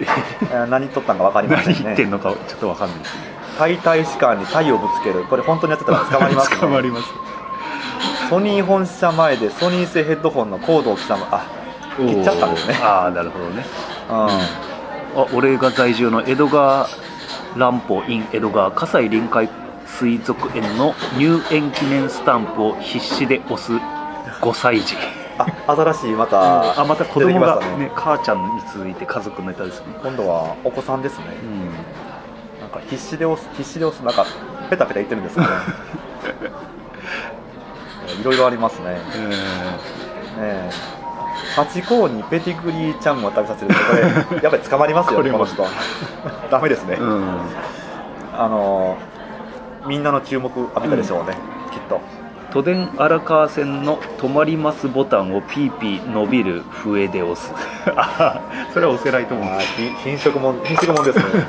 [0.50, 1.80] えー何取ったんか分かりませんね。
[1.82, 3.20] 言ってんのかちょっとわかんないですね。
[3.58, 5.24] 解体士官に体をぶつける。
[5.24, 7.08] これ本当にやってたら捕まります、ね、捕まります。
[8.30, 11.24] ソニー本社前でソニー製ヘッドホンのコードを刻む。
[11.30, 11.44] あ
[11.96, 12.78] 切っちゃったんですね。
[12.82, 13.66] ああなるほどね。
[14.10, 14.16] うん。
[14.16, 14.28] あ
[15.32, 16.88] 俺が在住の江戸川
[17.56, 19.48] 乱歩 in 江戸川葛西臨海
[19.86, 24.94] 水族園の入園記念スタンプを必死で押す5歳児
[25.38, 27.90] あ新しいまた、あまた子供がましたね。
[27.94, 29.86] 母ちゃんに続いて家族のネタですね。
[30.02, 31.26] 今度はお子さんですね。
[31.42, 31.70] うん。
[32.60, 34.26] なんか必死で押す必死で押すなんか
[34.68, 35.50] ペタペタ言ってるんですよね
[38.20, 38.94] いろいろありますね。
[38.94, 39.00] ね
[40.40, 40.70] え。
[41.54, 43.74] ハチ公にペティグリーちゃんを食べさせるって
[44.28, 45.64] これ やっぱり捕まりますよねこの人。
[46.50, 47.40] ダメですね、うん。
[48.36, 48.96] あの
[49.86, 51.36] みんなの注目浴びたでしょうね、
[51.70, 52.00] きっと
[52.52, 57.52] 都電荒川線の止まりますボタンをピーピー伸びる笛で押す。
[57.94, 58.40] あ
[58.72, 59.48] それは押せないと思う。
[60.02, 61.24] 品色もん品色もんですね。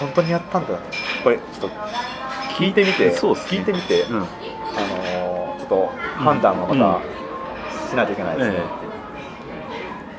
[0.00, 0.74] 本当にやったんだ。
[1.22, 1.70] これちょっと
[2.58, 3.10] 聞いてみて。
[3.12, 3.58] そうっすね。
[3.58, 4.16] 聞いてみて、うん。
[4.16, 7.02] あのーちょっと判断をまうん。
[7.02, 8.56] たしないといけないですね、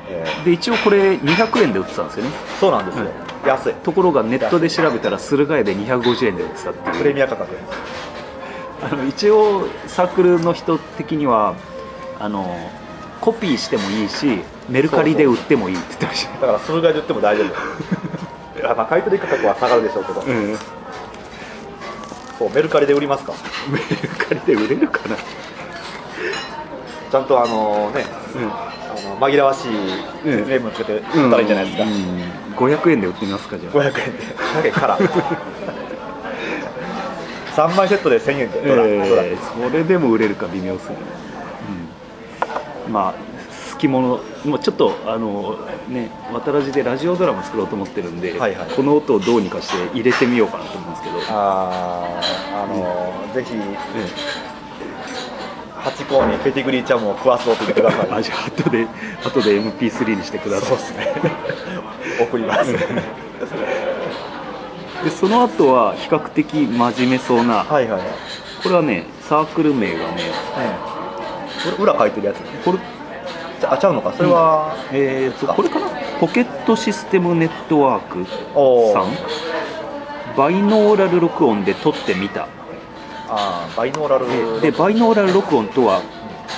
[0.08, 2.30] えで一応これ200円で売ってたんですよね。
[2.30, 3.06] ーそうなんですよ、
[3.46, 3.74] 安い。
[3.74, 6.96] ところがネットで調べたら駿河屋で250円で売ってたっていう。
[6.98, 7.56] プレミア価格
[8.84, 11.56] あの一応サークルの人的には
[12.20, 12.56] あの
[13.20, 15.76] コピーしてもいいしメルカリで売ってもいい。
[15.76, 17.54] って言ってましただから駿河屋で売っても大丈夫。
[18.70, 20.58] あまあ買い取り価格は下がるでしょうけど、うん。
[22.38, 23.32] そうメルカリで売りますか。
[23.68, 25.16] メルカリで売れるかな。
[25.16, 28.50] ちゃんとあのねうん。
[28.50, 28.72] あ
[29.20, 29.70] の紛らわしい
[30.24, 33.72] 説明文つけて売ったらいいんじゃないですか、うん、500円で売ってみますかじゃあ。
[33.72, 33.92] 500円
[34.62, 34.70] で
[37.54, 40.96] 3枚セットで1000円でえーそれでも売れるか微妙ですね、
[42.86, 43.14] うん、まあ
[43.72, 48.70] 好きものもうちょっとあのね渡らじでラジオドラマ作ろうと思ってるんで、はいはい。
[48.70, 53.76] この音をどうにかして入れてみようかなと思うんですけど、あーあのぜひえ
[55.76, 58.86] ハチ公にペティグリーちゃんも食わそうと言ってくださいえあじゃあ後で
[59.22, 60.68] 後で MP3 にしてください。
[60.68, 61.14] そうですね。
[62.20, 62.72] 送ります
[65.04, 68.08] でその後は比較的真面目そうなはいはいはい、ね
[68.62, 70.22] これはねサークル名がね
[70.58, 72.40] え裏書いてるやつ。
[72.64, 72.78] これ
[73.66, 74.12] あちゃうのか？
[74.12, 75.86] それは、えーとこれかな？
[76.18, 80.36] ポケットシステムネットワークさん。
[80.36, 82.48] バイノーラル録音で撮ってみた。
[83.28, 86.02] あーバイノーラルでバイノーラル録音とはっ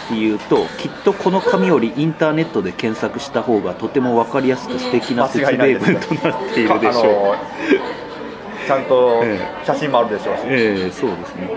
[0.08, 7.36] ていうときっとこの紙よりインターネットで検索した方がとても分かりやすく素敵な説明文となっているでしょう、
[8.66, 11.50] ちゃんとえ写真もあるでしょうし、ええそうですね。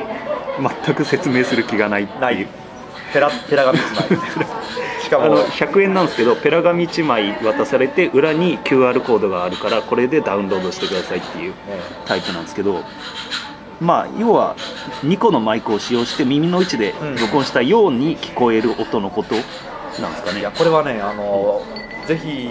[0.85, 2.19] 全く説明する気がないっていう。
[2.19, 2.47] ない。
[3.13, 4.19] ペラペラ紙一枚。
[5.01, 5.25] しかも。
[5.25, 12.83] あの100円なんですけどペラ紙1枚渡されて裏に QR コードがあるからこれでダウンロードしてくださいっていうえタイプなんですけど
[13.81, 14.55] まあ要は
[15.03, 19.35] 2個のマイクを使用して耳の位置で録音したように聞こえる音のこと
[20.01, 20.37] なんですかね。
[20.37, 21.61] えいやこれはねあの、
[22.07, 22.49] ぜひ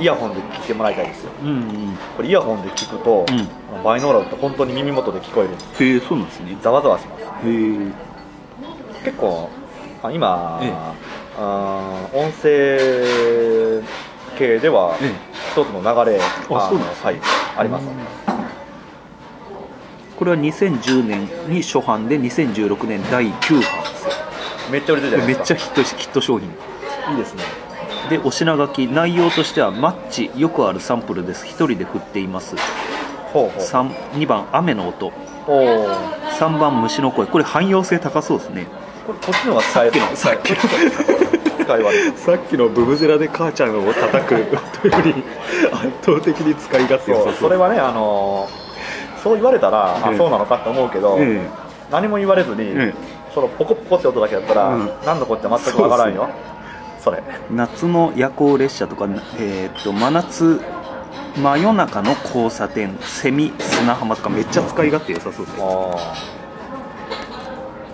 [0.00, 1.30] イヤホンで聞いてもらいたいですよ。
[1.42, 1.98] うんうん。
[2.16, 3.82] これイヤホンで聞くと、うん。
[3.82, 6.56] バイノーラルって本当に耳元で聞こえるんですへえそうなんですね。
[6.62, 7.22] ざわざわします。
[7.22, 7.92] へえ。
[9.04, 9.50] 結構
[10.02, 10.72] あ今、ええ。
[11.38, 13.82] あー音声
[14.38, 15.12] 系ではええ。
[15.52, 17.04] 一つの流れあそうなんですね。
[17.04, 17.20] はい、
[17.58, 17.86] あります、
[20.16, 24.12] これは2010年に初版で2016年第9版ですよ。
[24.70, 25.54] めっちゃ売れてるじゃないめっですか。
[25.54, 26.48] ちゃヒットヒット商品。
[26.48, 27.42] いいですね
[28.08, 28.86] でお品書き。
[28.86, 30.30] 内容としてはマッチ。
[30.36, 31.44] よくあるサンプルです。
[31.46, 32.56] 1人で振っています。
[33.32, 33.60] ほうほう。
[33.62, 35.12] 三2番雨の音。
[35.46, 35.88] おお
[36.38, 37.26] 3番虫の声。
[37.26, 38.66] これ汎用性高そうですね。
[39.06, 40.56] これこっちの方が使えるさっきの
[41.64, 44.34] 使い悪いさっきのブブゼラで母ちゃんを叩く。
[44.86, 45.14] 音より
[45.72, 48.64] 圧倒的に使い勝手良そさうそれはねあのー
[49.22, 51.40] そう言われたら、あええそうなのかって思うけど、え
[51.90, 52.92] 何も言われずに、え
[53.34, 54.90] そのポコポコって音だけだったら、うん。
[55.06, 56.28] 何のこっちゃ全くわからんよ
[57.04, 57.22] それ。
[57.50, 59.06] 夏の夜行列車とか、
[59.38, 60.60] えー、と真夏
[61.36, 65.58] 真夜中の交差点セミ砂浜とかめっちゃ使い勝手良さそうです。
[65.60, 65.64] あ
[65.96, 66.14] あ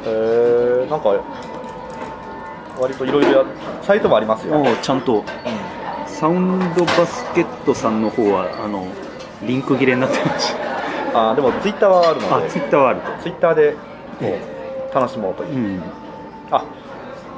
[0.06, 1.20] へえなんか
[2.78, 3.44] 割といろいろや
[3.82, 5.24] サイトもありますよ、ちゃんと。
[6.06, 8.86] サウンドバスケットさんの方はあの
[9.42, 10.54] リンク切れになってまし
[11.14, 12.50] あーでもツイッターはあるたあので。
[12.50, 13.22] ツイッターはあると。
[13.22, 13.78] ツイッターでこ
[14.22, 14.40] え
[14.90, 15.82] う楽しもうという、うん。
[15.82, 15.84] あ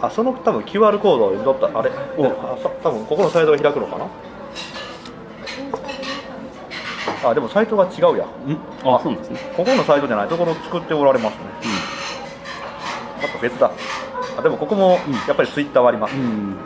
[0.02, 1.90] あその多分 QR コードを取ったあれ？
[2.18, 4.06] おあそ多分ここのサイトが開くのかな？
[7.24, 8.24] あでもサイトが違うや。
[8.24, 8.28] ん。
[8.82, 9.38] あそうなんですね。
[9.56, 10.28] ここのサイトじゃない。
[10.28, 11.40] ところを作っておられますね。
[13.22, 13.70] また別だ。
[14.36, 15.12] あでもここもうん。
[15.12, 16.56] やっぱりツイッターはあります、うん、うん、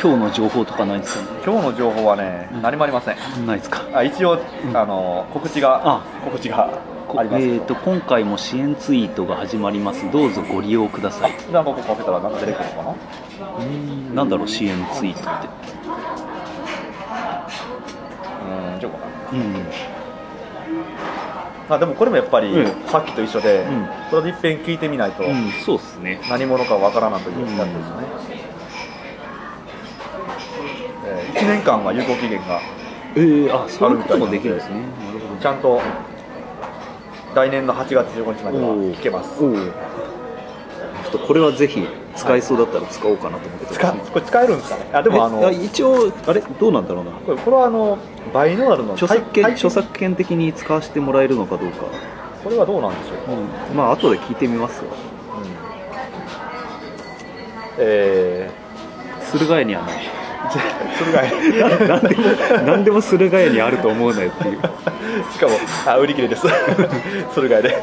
[0.00, 1.40] 今日の情報とかないですかね。
[1.44, 2.62] 今日の情報はね、うん。
[2.62, 3.16] 何もありません。
[3.46, 3.82] ないですか。
[3.92, 4.76] あ一応、うん。
[4.76, 6.00] あの告知があ。
[6.24, 6.70] 告知が
[7.01, 10.10] こありますえー、と今回も支援ツイートが始まります。
[10.10, 11.32] どうぞご利用ください。
[11.50, 12.96] じゃあここかけたらなんか出てくるのか
[14.10, 14.14] な？
[14.14, 15.48] なんだろう支援ツイートって。
[15.48, 15.62] うん
[18.80, 19.66] かなうん。
[21.68, 22.88] あでもこれもやっぱり、うん。
[22.88, 23.88] さっきと一緒で、うん。
[24.10, 26.20] それでいっぺん聞いてみないと、うん、そうですね。
[26.28, 27.66] 何者かわからないというやつですね、
[31.06, 32.60] え1年間は有効期限が
[33.14, 34.82] えー、あそういうこともできるんですね。
[35.40, 35.80] ちゃんと
[37.34, 39.42] 来年の8月15日までは聞けます。
[39.42, 44.90] おおちょっとこれはぜひ使えそうだったら使おうかなと思って使これ使えるんですかね？
[44.92, 46.40] あでもあのえ一応あれ？
[46.42, 47.12] どうなんだろうな？
[47.12, 47.98] これこれはあの
[48.32, 51.86] バイノーラルの著作権体著作権的に使わせてもらえるのかどうか、
[52.44, 53.36] これはどうなんでしょう、
[53.70, 54.84] うん、まあ後で聞いてみますわ。
[57.78, 58.50] え
[59.32, 59.94] 駿河屋にはない。
[60.42, 62.22] ー、それが何でも
[62.66, 64.60] 何でも駿河屋にあると思うなよっていう、
[65.32, 65.54] しかも
[65.86, 66.46] あ売り切れです。
[66.46, 67.82] 駿河屋で。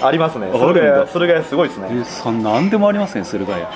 [0.00, 0.48] うん、ありますね。
[0.52, 1.88] 駿河屋駿河屋すごいですね。
[1.90, 3.68] えさ何でもありますね駿河屋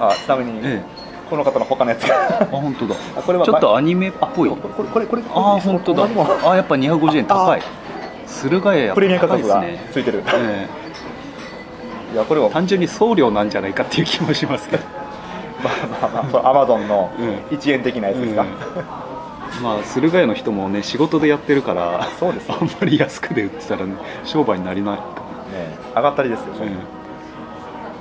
[0.00, 0.82] あちなみに、え
[1.30, 2.14] この方の他のやつが。
[2.42, 2.94] あ本当だ。
[3.16, 4.50] あこれはちょっとアニメっぽい。
[4.50, 6.06] これこれこれああ本当だ。
[6.44, 7.62] あやっぱ250円高い
[8.26, 10.68] 駿河屋プレミア価格がついてる、え
[12.12, 14.84] いやこれはえ単純に送料なんじゃないかっていう気もしますけど
[15.62, 19.13] まあまあまあアマゾンのうん1円的なやつですか、うん
[19.62, 22.56] まあ駿河屋の人もね仕事でやってるからそうですよ。
[22.60, 25.04] あんまり安くで売ってたら、ね、商売になりないか
[25.52, 25.76] ね。
[25.94, 26.66] 上がったりですよ、ら、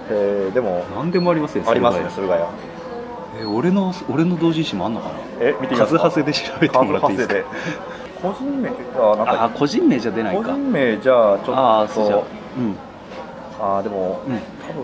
[0.10, 0.48] え。
[0.50, 2.46] ーでも何でもありますよありますね駿河屋。
[2.46, 2.50] 屋。
[3.42, 5.16] え俺の俺の同人誌もあんのかな？
[5.42, 6.00] え見てみますか？
[6.00, 7.36] 数ハセで調べてもらっていいですか？
[8.22, 12.24] 個人名あなんあか個人名じゃ出ない個か人名じゃあちょっとああそう
[12.60, 12.76] うん。
[13.60, 14.34] あーでもうん。
[14.36, 14.84] 多分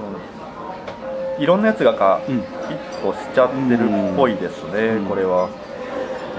[1.40, 2.36] いろんなやつがかうん。
[2.38, 5.06] ヒットしちゃってるっぽいですね、うん。
[5.06, 5.50] これは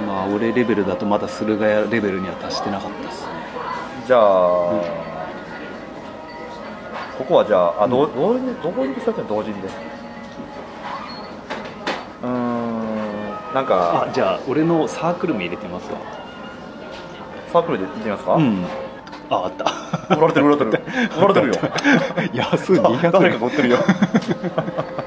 [0.06, 3.28] まあ俺レベルだとまだ駿河屋レベルには達してなかったですね。
[4.06, 4.20] じゃあ、
[7.18, 9.68] ここはじゃああどう同時にどこにしたって同時にで？
[12.22, 15.98] うーんなんかあじゃあ俺のサークル名入れてみますわ
[17.52, 18.64] サークルで行ってみますか、うん。
[19.28, 19.64] ああった。
[20.16, 20.82] 売られてる売られてる。
[21.18, 21.54] 売られてるよ。
[22.34, 22.76] 安い。
[22.76, 23.78] だ200誰円かが売ってるよ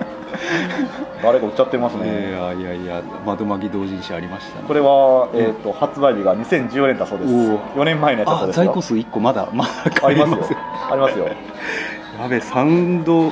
[1.23, 4.65] 誰か売っちゃってますいね、やいやいや窓巻き同人誌ありましたね。
[4.67, 7.33] これは、えー、と発売日が2014年だそうです。
[7.33, 7.73] おー。
[7.75, 8.65] 4年前のやつだそうあですよ。
[8.65, 9.71] 在庫数1個まだまだ
[10.05, 10.59] ありますすよ。
[10.91, 11.29] ありますよ。
[12.19, 13.31] やべえサウンド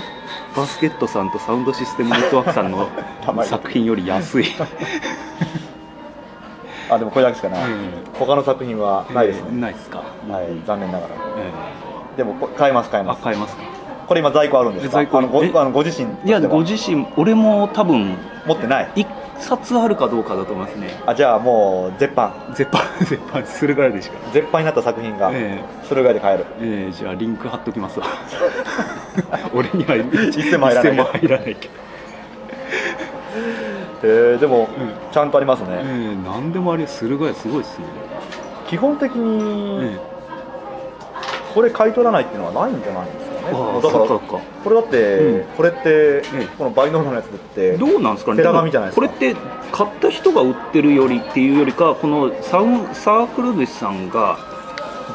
[0.56, 2.88] バスケットさんとサウンドシステムネットワークさんの
[3.44, 4.46] 作品より安い。
[6.90, 7.66] あでもこれだけしかない、え
[8.20, 10.00] 他の作品はないですね、ないですか。
[10.00, 10.04] は
[10.42, 11.14] い残念ながら。
[11.38, 13.22] えでもこ買えます買ええあます。
[13.22, 13.64] 買えますか
[14.12, 14.92] これ今在庫あるんですか？
[14.96, 15.20] 在庫。
[15.20, 15.50] あのごえ？
[15.56, 19.08] あのご自身いやご自身俺も多分持ってない？1
[19.40, 20.90] 冊あるかどうかだと思いますね。
[21.06, 22.34] あじゃあもう絶版。
[22.54, 24.18] 絶版 絶版駿河屋でしか。
[24.34, 26.46] 絶版になった作品がえ駿河屋で買える。
[26.60, 28.06] えええじゃあリンク貼っときますわ。
[29.56, 31.74] 俺には一銭も入らない一銭も入らないけど。
[34.04, 34.68] えー、でも、
[35.14, 37.86] ちゃんとありますね、ええ何でもあり駿河屋すごいですね。
[38.68, 39.98] 基本的にえ
[41.54, 43.31] これ買い取らないっていうのはないんじゃないですか？
[43.44, 45.44] だからこれだって、うん。
[45.58, 46.24] これって、え
[46.58, 48.44] このバイノーラのやつってどうなんですかね？
[48.44, 49.08] 手紙じゃないですか？
[49.08, 49.36] これって
[49.72, 54.38] 買った人が売ってるよりっていうよりかこのサウンサークル主さんが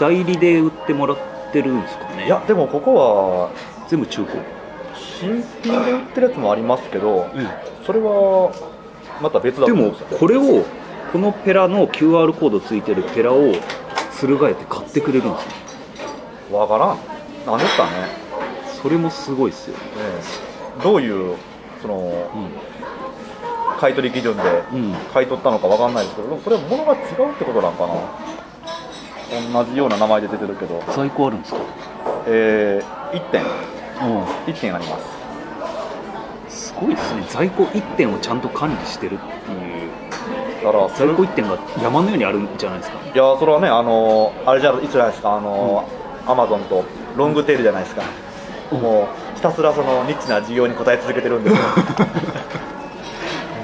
[0.01, 1.19] 代理で売ってもらっ
[1.53, 2.27] てるんですかね？
[2.27, 3.51] いやでもここは
[3.89, 4.39] 全部中古、
[4.95, 7.47] 新品で売ってるやつもありますけどえ
[7.87, 8.53] それは
[9.23, 10.19] また別だでもと思うんですよ。
[10.19, 10.65] これを
[11.13, 13.53] このペラの QR コードついてるペラを
[14.11, 15.45] 駿河屋って買ってくれるんです
[16.53, 16.59] よ。
[16.59, 16.99] わからん
[17.47, 17.91] なんですかね、
[18.83, 20.21] それもすごいですよ、え
[20.81, 21.37] えどういう
[21.81, 27.95] そのう買い取り基準でんうん、買い取ったのかわかんないですけどこれは物が違うってことなんかな。
[29.53, 31.59] 同じような名前で出てるけど、在庫あるんですか？
[32.29, 33.43] えー、1点。
[33.43, 33.47] う
[34.47, 34.99] 1点ありま
[36.49, 36.67] す。
[36.69, 37.25] んすごいですね。
[37.29, 39.91] 在庫1点をちゃんと管理してるっていう。
[40.65, 42.99] だから在庫1点が山のようにあるんじゃないですか？
[43.05, 45.89] いやそれはねあのあれじゃいつじゃないですかあの、
[46.27, 46.85] アマゾンと
[47.17, 48.03] ロングテールじゃないですか、
[48.73, 51.63] もうひたすらそのニッチな需要に応え続けてるんですよ。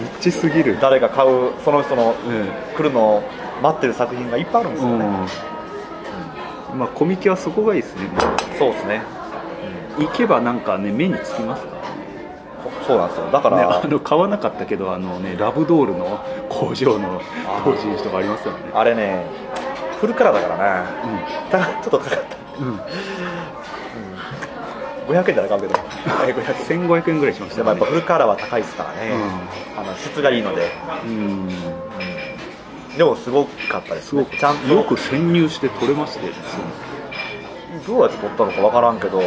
[0.00, 0.78] リッチすぎる。
[0.80, 3.22] 誰か買うその人のえ来るのを
[3.62, 5.06] 待ってる作品がいっぱいあるんですよね、
[6.72, 8.08] うん、まあコミケはそこがいいですね。
[8.58, 9.02] そうですね。
[9.98, 11.82] 行けばなんかね目につきますから
[12.86, 13.30] そうなんですよ。
[13.30, 17.64] だから、ね、あの買わなかったけどあのねラブドールの工場のあー。
[17.64, 18.58] 同人誌とかありますよね。
[18.74, 19.24] あれね
[20.00, 20.86] フルカラーだからね。
[21.50, 22.80] たちょっと高かった、うん、うん、
[25.06, 25.74] 500円じゃなかんけど。
[26.26, 29.12] え500円1500円ぐらいしましたでもやっぱフルカラーは高いですからね、
[29.76, 30.70] あの質がいいので、
[31.04, 31.14] うん、う
[32.94, 34.36] ん、でもすごかったですすごく。
[34.36, 34.72] ちゃんと。
[34.72, 36.38] よく潜入して撮れましたよね。
[37.86, 39.22] どうやって撮ったのかわからんけど、う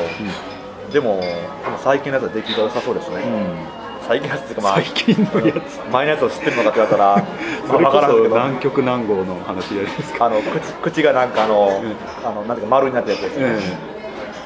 [0.91, 1.27] でもで
[1.69, 3.67] も最近のやつは出来が良さそうですね、ん、
[4.07, 5.79] 最近のやつっていうかまあ最近のやつ。
[5.91, 7.27] 前のやつを知ってるのかって言われたら
[7.67, 8.35] それまあわからんこそけど。
[8.35, 12.27] 南極南郷の話じゃないですか、あの口口がなんかあの、うん。
[12.27, 13.59] あのなんていうか丸になったやつですね、え
[13.91, 13.94] え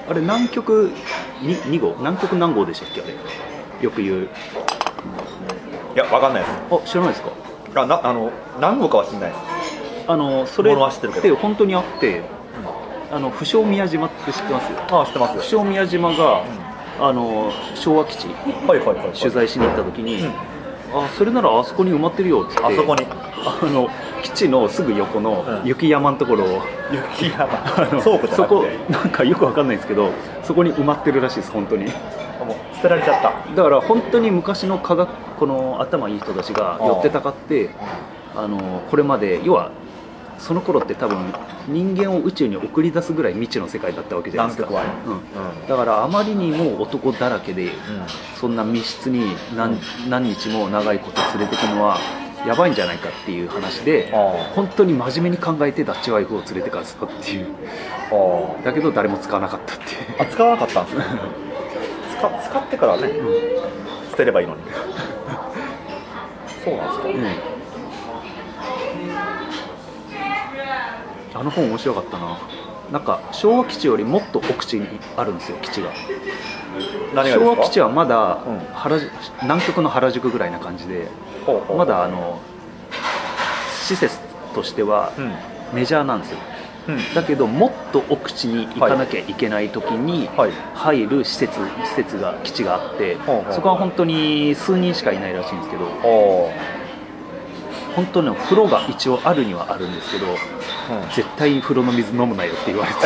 [0.10, 0.92] あれ南極
[1.42, 1.96] に2号？
[2.00, 3.02] 南極何号でしたっけ？
[3.02, 3.14] あれ。
[3.84, 4.30] よく言う。
[5.96, 6.54] いやわかんないです。
[6.72, 7.30] あ知らないですか？
[7.76, 9.30] あなあの何号かは知んない。
[9.30, 9.40] です
[10.08, 11.36] あのそれってるけど。
[11.36, 12.24] って本当にあって
[13.12, 14.66] あの不詳宮島って知ってます？
[14.74, 16.44] あ知ってますよ、不詳宮島が、
[17.00, 20.32] あの昭和基地はいはいはい、はい、取材しに行った時に、うん。
[21.06, 23.06] あそれならあそこに埋まってるよっつってあそこに。
[23.06, 23.88] あの
[24.22, 25.68] 基地のすぐ横のうん。
[25.68, 26.62] 雪山のところを、
[26.92, 27.46] 雪山。
[27.78, 30.10] あの倉庫じゃそこなんかよくわかんないんですけど
[30.44, 31.86] そこに埋まってるらしいです本当に。
[31.86, 33.34] もう捨てられちゃった。
[33.56, 35.10] だから本当に昔の科学
[35.40, 37.70] この頭いい人たちが寄ってたかって
[38.36, 39.72] あのこれまで要は
[40.40, 41.18] その頃って多分
[41.68, 47.72] 人間を宇宙に送り出すぐらい未知の世界だったわけじゃないですか、うん、だからあまりにも男だらけで
[48.40, 49.78] そんな密室に何,、
[50.10, 51.98] 何日も長いこと連れてくのは
[52.50, 54.18] やばいんじゃないかっていう話であ
[54.56, 57.48] 本当に真面目に考えてダッチワイフを連れてかせたっていう。
[58.12, 60.00] あだけど誰も使わなかったっていう。
[60.18, 61.06] あ使わなかったんですね。
[62.18, 63.14] 使使ってからね、
[64.10, 64.62] 捨てればいいのに。
[66.66, 67.40] そうなんです
[71.34, 72.40] か、あの本面白かったな。
[72.92, 75.92] なんか昭和基地よりもっと奥地にあるんですよ基地が。
[77.26, 78.60] 昭和基地はまだうん。
[79.44, 81.08] 南極の原宿ぐらいな感じで
[81.78, 82.40] まだあの
[83.88, 84.18] 施設
[84.54, 85.34] としてはうん。
[85.74, 86.38] メジャーなんですよ。
[86.88, 87.14] うん。
[87.14, 90.52] だけどもっと奥地に行かなきゃいけない時にはい。
[90.74, 93.18] 入る施設施設が基地があって
[93.52, 96.52] そこは本当に数人しかいないらしいんですけどお
[97.96, 100.28] 本当に風呂が一応あるにはあるんですけど
[101.14, 102.98] 絶対風呂の水飲むなよって言われて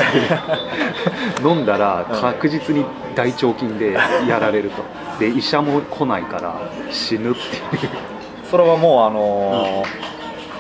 [1.44, 3.94] 飲んだら確実に大腸菌で
[4.28, 4.84] やられると。
[5.20, 6.56] で医者も来ないから
[6.92, 8.13] 死ぬっていう
[8.54, 9.88] それはもうあのー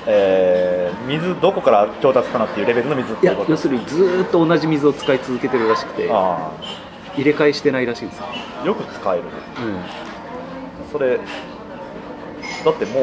[0.08, 3.52] えー水どこから調達かなっていうレベルの水っいていうこと。
[3.52, 6.52] や要するにずーっと同じ水を使い続けてるらしくてあ
[7.16, 8.22] 入れ替えしてないらしいんです。
[8.66, 9.30] よ、く使えるね。
[9.60, 10.91] うん。
[10.91, 13.02] それだっても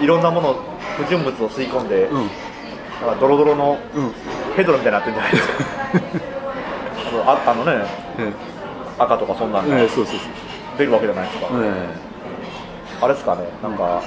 [0.00, 0.56] う、いろんなもの
[0.98, 2.16] 不純物を吸い込んで、うん。
[2.18, 4.12] なんかドロドロのうん。
[4.56, 5.54] ヘドロみたいになってるんじゃないですか。
[7.08, 7.84] あのああのね
[8.98, 9.88] 赤とかそんなんええが
[10.76, 12.11] 出るわけじゃないですか、え
[13.02, 13.42] あれですかね？
[13.62, 14.00] なんか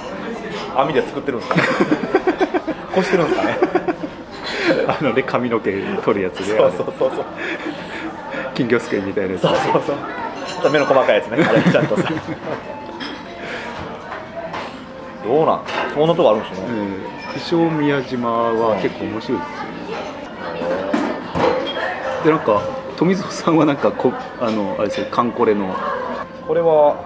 [0.76, 1.62] 網ですくってるんですかね？
[2.94, 3.58] こしてるんですかね？
[4.70, 5.70] え あのね髪の毛
[6.02, 7.24] 取るやつでそうそうそうそう。
[8.54, 9.42] 金魚すくいみたいなやつ。
[9.42, 9.82] そうそう
[10.62, 10.72] そう。
[10.72, 11.44] 目の細かいやつね。
[11.46, 12.02] あれちゃんとさ。
[15.24, 15.60] どうなん？
[15.94, 16.96] そんなとこあるんですね、うん。
[17.34, 19.64] 不詳宮島は結構面白いですよ。
[19.64, 19.66] ね
[22.24, 22.60] でなんか
[22.96, 25.74] 富蔵さんはなんかこあのあれですよカンコレの。
[26.48, 26.96] これは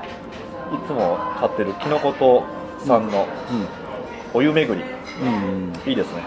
[0.72, 2.44] いつも買ってるきのこと
[2.84, 3.26] さんの
[4.32, 4.84] お湯巡り、
[5.22, 6.22] うんうんいいですね、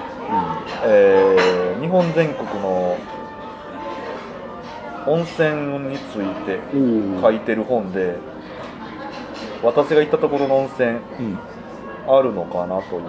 [0.85, 2.97] えー日本全国の
[5.05, 7.21] 温泉についてうん。
[7.21, 8.15] 書いてる本で
[9.61, 11.39] 私が行ったところの温泉うん。
[12.07, 13.01] あるのかなという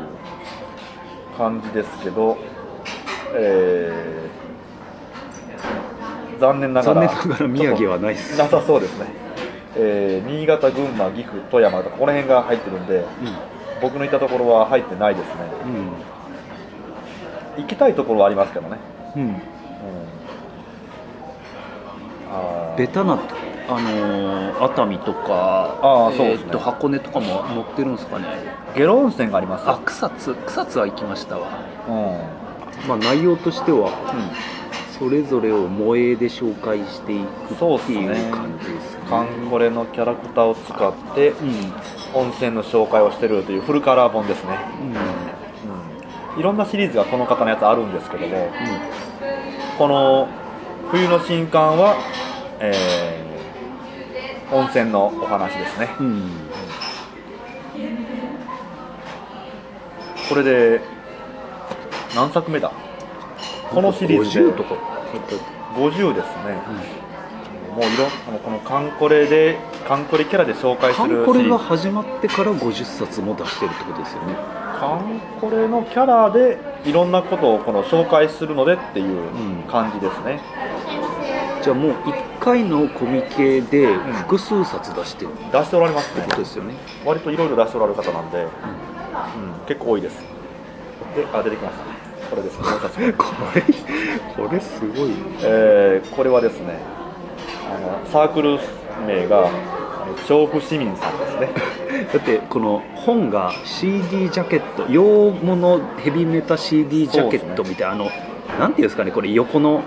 [1.36, 2.36] 感じですけど、
[3.34, 4.34] えー
[6.40, 8.36] 残念ながら残念ながら宮城はないです。
[8.36, 9.06] なさそうですね、
[9.76, 13.04] えー新潟、群馬、岐阜、富山とかこの辺が入ってるんで
[13.80, 15.32] 僕の行ったところは入ってないですね。
[17.56, 17.62] うん。
[17.62, 18.78] 行きたいところはありますけどね、
[19.16, 19.22] うん。
[19.22, 19.28] うん。
[19.28, 19.36] うん、
[22.32, 22.78] あー。
[22.78, 23.18] ベタな
[23.66, 26.32] あのー熱海とかあーそうね。
[26.32, 28.26] えーっと箱根とかも載ってるんですかね。
[28.76, 29.64] ゲロ温泉があります。
[29.68, 31.48] あ草津草津は行きましたわ。
[31.88, 31.94] うん。
[32.88, 33.90] まあ内容としては
[34.98, 39.00] それぞれを萌えで紹介していくっっていう感じですね。
[39.08, 41.72] カンコレのキャラクターを使ってうん。
[42.14, 44.88] 温泉の紹介をしてるというフルカラー本ですね、うん。
[46.34, 48.48] うん、いろんなシリーズがこの方のやつあるんですけども
[49.76, 50.28] この
[50.92, 51.96] 冬の新刊は、
[52.60, 53.24] えー
[54.52, 55.88] 温泉のお話ですね。
[55.98, 56.30] うん、うん。
[60.28, 60.80] これで
[62.14, 62.83] 何作目だ？
[63.70, 64.40] このシリーズで。
[64.50, 64.74] 50とか
[65.76, 66.60] 50ですね、
[67.74, 74.34] もういろあのこのカンコレでカンコレキャラで紹介すカンコレが始まってから50冊も出してるってことですよね。
[74.78, 79.28] カンコレのキャラでいろんなことをこの紹介するのでっていう
[79.68, 80.40] 感じですね、
[81.62, 85.32] じゃあもう1回のコミケで複数冊出してる。
[85.32, 86.22] って出しておられますね。
[86.24, 88.48] ことですよね、割といろいろ出しておられる方なんで、うん。
[89.66, 90.22] 結構多いです。
[91.16, 91.93] であ出てきましたね
[92.34, 93.12] これですね。
[93.16, 93.62] これ
[94.48, 95.10] これすごい
[95.42, 96.78] えーこれはですね
[97.70, 98.58] あのサークル
[99.06, 99.48] 名が
[100.26, 101.48] 調布市民さんですね。
[102.12, 108.10] だってこの本が CD ジャケット洋物ヘビメタ CD ジャケットみたいな、あの
[108.58, 109.82] なんていうんですかねこれ横の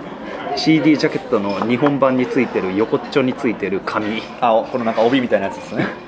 [0.56, 4.22] CD ジャケットの日本版についてる横っちょについてる紙。
[4.40, 5.86] あおこのなんか帯みたいなやつですね、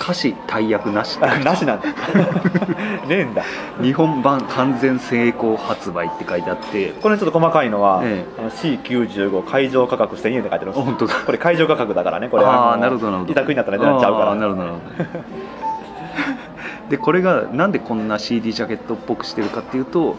[0.00, 1.18] 歌詞大役なし。
[1.20, 1.88] あなしなんだ。
[3.08, 3.42] ねえんだ。
[3.82, 6.92] 日本版完全成功発売って書いてあって。
[7.00, 10.82] これちょっと細かいのは、えあの C95 会場価格1000円で書いてるんです。
[10.82, 11.14] あ本当だ。
[11.26, 12.44] これ会場価格だからねこれ。
[12.44, 13.32] ああのなるほどなるほど。
[13.32, 14.34] 委託になったら値段ちゃうから。
[14.34, 14.80] なるほどなるほど。
[16.90, 20.16] でこれがなんでこんな CD ジャケットっぽくしてるかっていうと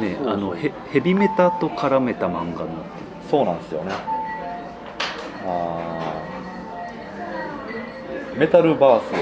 [0.00, 2.68] ねあのヘヘビメタと絡めた漫画になってる。
[3.28, 3.92] そうなんですよね。
[5.46, 6.29] あー
[8.40, 9.16] メタルバースを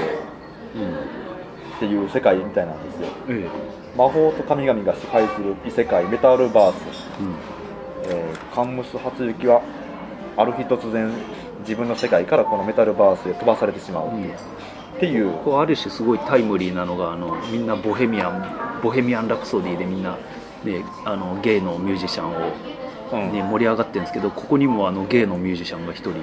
[1.75, 3.07] っていう世界みたいなんですよ。
[3.27, 3.49] え
[3.97, 6.77] 魔法と神々が支配する異世界メタルバース、
[7.19, 7.35] えうん。
[8.05, 9.61] えーカンムス初雪は
[10.37, 11.11] ある日突然
[11.59, 14.07] 自分の世界からこのメタルバースへ飛ばされてしまう。
[14.07, 14.23] うん。
[14.23, 14.29] っ
[15.01, 20.17] ていう、こうある種すごいタイムリーなのがあのみんなボヘミアンボヘミアン・ラプソディでみんな、
[20.63, 22.53] ね、あのゲイのミュージシャンを、
[23.11, 23.33] うん。
[23.33, 26.13] ね、盛り上がってるんですけどここにもあのゲイのミュージシャンが一人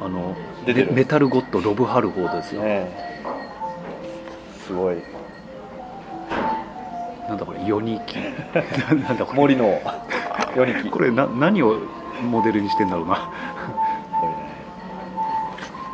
[0.00, 0.36] あの
[0.66, 0.86] 出てる。
[0.88, 2.88] メメタルゴッドロブ・ハルフォードですよ、ね
[4.66, 4.96] すごい。
[7.28, 8.18] なんだこれヨニキ。
[8.94, 9.38] なんだこれ。
[9.38, 9.80] 森の
[10.56, 10.90] ヨニキ。
[10.90, 11.76] これな何を
[12.22, 13.14] モデルにしてんだろうな。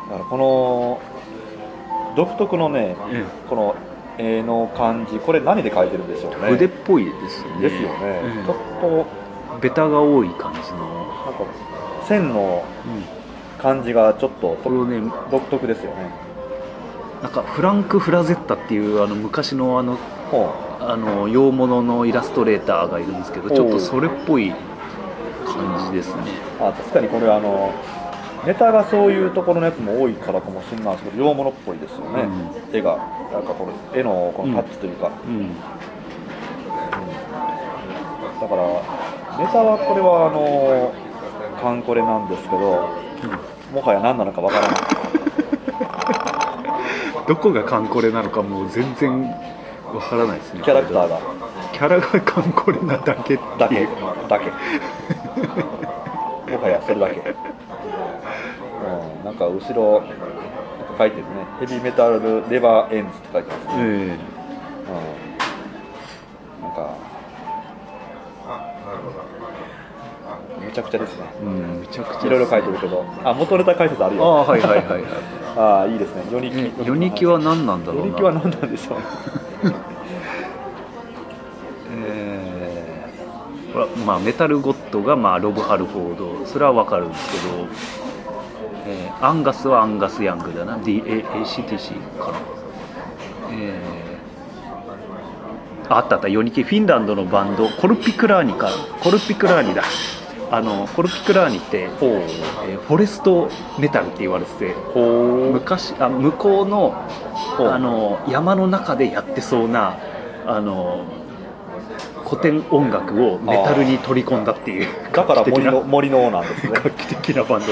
[0.09, 0.99] だからこの
[2.15, 3.75] 独特のねえこの
[4.17, 5.19] 絵の感じ。
[5.19, 6.37] これ何で描いてるんでしょうね。
[6.43, 7.61] え筆っぽいですよね。
[7.61, 8.45] ですよね、ええ。
[8.45, 9.27] ちょっと。
[9.61, 10.79] ベタが多い感じの、
[11.25, 11.43] なんか
[12.07, 12.63] 線の
[13.57, 15.01] 感じがちょっとこれをね
[15.31, 16.11] 独特ですよね。
[17.21, 19.97] なんかフランク・フラゼッタっていうあの昔のあの
[20.31, 24.51] ほあの洋物のイラストレーターがいるんですけどちょっとそれっぽい
[25.45, 26.21] 感じですね。
[26.59, 27.73] うあ確かにこれあの
[28.45, 32.29] ネタがそういうところのやつも多いからかもしれないですけど洋物っぽいですよね、
[32.71, 32.97] 絵が
[33.31, 35.49] なんかこの絵のこのタッチというか、うん。
[38.39, 38.61] だから
[39.39, 40.93] ネタはこれはあの
[41.59, 43.06] カンコレなんですけど
[43.73, 44.77] もはや何なのかわからない。
[47.27, 49.21] どこがカンコレなのかもう全然
[49.93, 50.61] わからないですね。
[50.63, 51.19] キャラクターが。
[51.73, 53.87] キャラがカンコレなだけだけ。
[54.27, 54.51] だけ。
[56.51, 57.23] もはやそれだけ、う
[59.21, 60.15] ん、なんか後ろなんか
[60.97, 61.29] 書いてるね。
[61.59, 63.85] ヘビーメタルレバーエンズって書いてますね、えう
[66.61, 66.95] ん、なんか
[70.67, 71.23] めちゃくちゃですね。
[71.41, 73.05] えうんめちゃくちゃいろいろ書いてるけど。
[73.23, 74.23] あ元ネタ解説あるあよ。
[74.25, 75.03] あはいはいはいはい。
[75.57, 76.23] ああいいですね。
[76.31, 76.59] ヨニキ。
[76.59, 78.05] えヨニキは何なんだろうな。
[78.07, 78.97] ヨニキは何なんでしょう
[82.09, 86.45] えーまあ、メタルゴッドが、まあ、ロブ・ハルフォード。
[86.45, 87.67] それは分かるんですけど、
[88.87, 90.77] えーアンガスはアンガス・ヤングだな。
[90.77, 92.37] DACTC かな、
[93.51, 94.07] えー
[95.89, 96.27] ああったあった。
[96.27, 97.67] ヨニキフィンランドのバンド。
[97.69, 98.69] コルピクラーニか
[99.01, 99.83] コルピクラーニだ
[100.49, 106.93] あのコルピクラーニって、えーフォレストメタルって言われてて昔あ向こうの
[107.59, 109.97] あの山の中でやってそうな
[110.45, 111.05] あの
[112.25, 116.71] 古典音楽をメタルに取り込んだっていうだから森の森のなんですね。
[116.73, 117.67] 画期的なバンド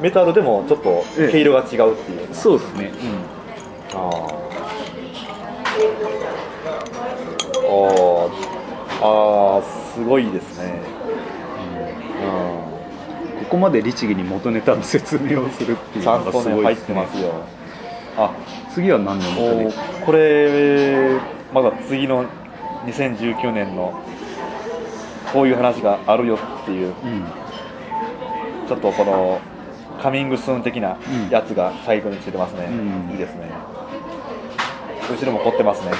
[0.00, 1.32] メタルでもちょっとええ。
[1.32, 2.92] 毛色が違うっていう、そうですね、
[3.94, 4.00] あー。
[7.66, 8.32] おー
[9.00, 10.80] あーすごいですね、
[13.44, 17.32] ここまで律儀に元ネタの説明をするってうん、いうのがすごいですねてますよ。
[18.16, 18.32] あ
[18.72, 21.20] 次は何の元おネーこれ
[21.52, 22.26] まだ次の
[22.86, 24.00] 2019年の
[25.32, 27.24] こういう話があるよっていうタうん。
[28.68, 29.40] ちょっとこの
[30.02, 31.30] カミングスーン的なうん。
[31.30, 32.70] やつが最後についてますね、う
[33.08, 33.10] ん。
[33.12, 33.50] いいですね。
[35.08, 35.92] 後ろも凝ってますね。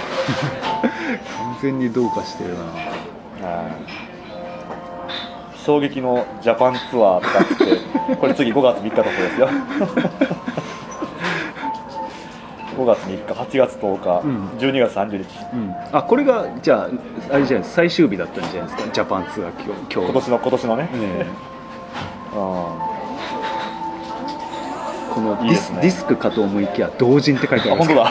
[1.38, 2.64] 完全にどうかしてるな
[3.45, 3.68] は
[5.57, 5.59] い。
[5.64, 9.49] 衝撃のジャパンツアーとかってこれ次5月3日の方ですよ。
[12.76, 14.49] 5月3日8月10日、うん。
[14.59, 15.26] 12月30日。
[15.53, 16.88] うん、あこれがじゃ
[17.30, 18.90] ああれじゃない最終日だったんじゃないですか？
[18.92, 22.36] ジャパンツアー今日今年の今年のね、ええ。
[22.36, 22.95] うん
[25.14, 25.78] このディスね。
[25.82, 28.11] ディスクかと思いきや同人って書いてああるんです本当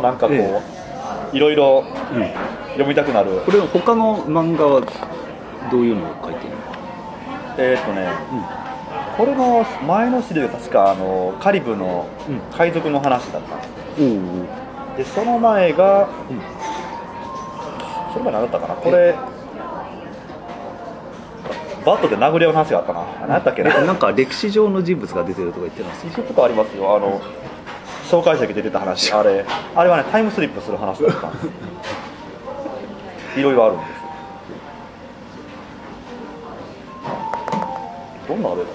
[0.00, 0.60] なんかこう、え
[1.32, 1.84] いろいろ
[2.14, 2.22] うん。
[2.72, 3.40] 読みたくなる。
[3.44, 4.80] これ他の漫画は
[5.70, 6.56] どういうのを書いてるの？
[7.58, 8.08] えーっとね、
[9.16, 12.40] これの前のシリーズ確かあのカリブのうん。
[12.56, 13.56] 海賊の話だった。
[13.56, 14.04] んですお
[14.94, 16.40] おでその前が、うん。
[18.12, 18.74] その前何だったかな？
[18.74, 19.16] これ
[21.84, 23.02] バットで殴り合う話があったな。
[23.22, 23.74] 何やったっけな？
[23.74, 26.08] えなんか歴史上の人物が出てるとか言ってます？
[26.10, 26.94] そういうことありますよ。
[26.96, 27.20] あの
[28.08, 29.44] 紹介者で出た話あれ。
[29.74, 31.48] あれはねタイムスリップする話だったんです。
[33.38, 33.88] いろいろあるんです。
[33.90, 33.94] よ
[38.28, 38.66] どんなあれだ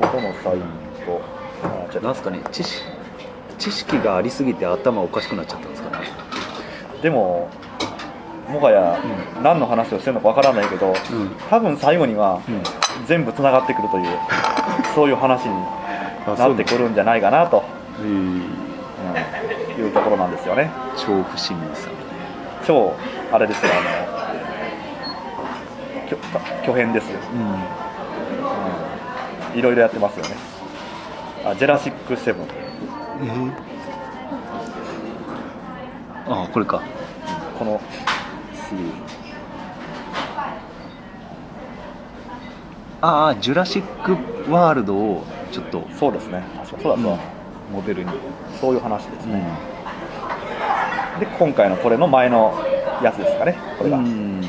[0.00, 0.32] ここの？
[0.42, 0.58] サイ
[1.04, 1.20] ト
[1.62, 2.02] あ違う。
[2.02, 2.82] なんすかね知識
[3.58, 6.06] 知識がありすぎて頭おかしくなっちゃったんですかね。
[7.02, 7.48] でも
[8.48, 8.98] もはや
[9.42, 10.94] 何の話をしてるのかわからないけど、うん。
[11.50, 12.62] 多分最後にはうん。
[13.06, 14.06] 全部つながってくるという
[14.94, 15.54] そういう話に
[16.26, 17.64] なってくるんじゃないかなと、
[18.00, 19.82] えーうん。
[19.84, 20.70] いうところなんですよね。
[20.96, 21.92] 調布市民さん
[22.66, 22.94] 超
[23.32, 24.22] あれですよあの
[26.64, 27.40] 巨編ですよ、うん。
[29.52, 30.36] うん、いろいろやってますよね。
[31.44, 32.46] あジェラシックセブン。
[32.46, 36.82] えー、あこれか。
[37.58, 37.80] この
[43.00, 44.16] ああジュラシック・
[44.50, 45.84] ワールドをちょっと。
[45.98, 46.42] そうですね。
[46.56, 47.00] 確かそうだ。
[47.00, 47.18] ったわ、
[47.72, 48.10] モデルに、
[48.60, 49.42] そういう話ですね、
[51.20, 52.54] で今回のこれの前の
[53.02, 53.56] やつですかね。
[53.78, 54.40] これが、うん。
[54.40, 54.46] で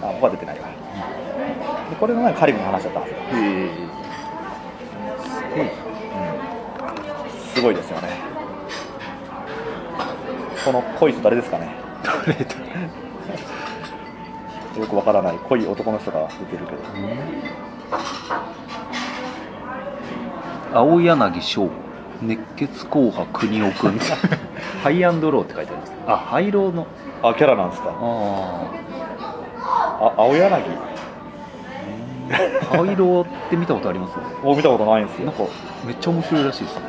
[0.00, 0.64] あここは出てないわ。
[1.90, 3.92] でこれの前カリブの話だったんですよえー
[7.54, 8.08] すごいですよね。
[10.64, 11.68] この濃い人誰ですかね。
[14.78, 16.78] よくわからない濃い男の人が出てるけど
[20.74, 21.68] 青柳翔
[22.22, 23.98] 熱血硬派国尾くん。
[24.82, 25.92] ハイアンドローって書いてあります。
[26.06, 26.86] あハイローの。
[27.22, 27.90] あキャラなんですか？
[27.90, 28.64] あ
[30.00, 30.52] あ青柳。
[30.52, 30.58] あ
[32.76, 34.16] ハイローって見たことあります？
[34.44, 35.26] もう見たことないんですよ。
[35.26, 35.42] なんか
[35.84, 36.82] めっちゃ面白いらしいですね。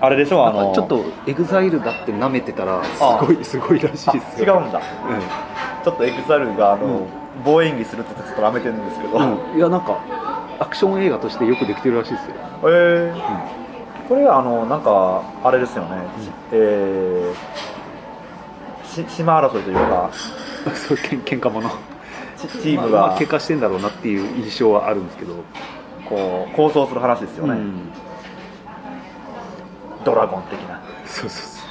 [0.00, 0.46] あれでしょ？
[0.46, 4.54] あのかちょっとエグザイルだって舐めてたらすごいすごいらしいですよ。
[4.54, 4.80] 違うんだ。
[5.84, 7.06] ちょっとエグザイルがあの、うん。
[7.44, 9.96] 棒演技するってちょっと舐めてるんですけど、うん、いやなんか
[10.62, 12.34] アクション映画としてよくできてるらしいですよ。
[12.64, 14.08] えー。
[14.08, 15.90] これはあのなんかあれですよね、
[16.52, 17.72] えー
[18.84, 20.10] し島争いというか。
[20.74, 21.70] そうけん喧嘩もの
[22.36, 25.34] チチームまあまがあ喧嘩してんだろうなっていう印象はあるんですけど、
[26.08, 27.90] こう抗争する話ですよね、うん。
[30.04, 31.61] ドラゴン的な、そうそうそう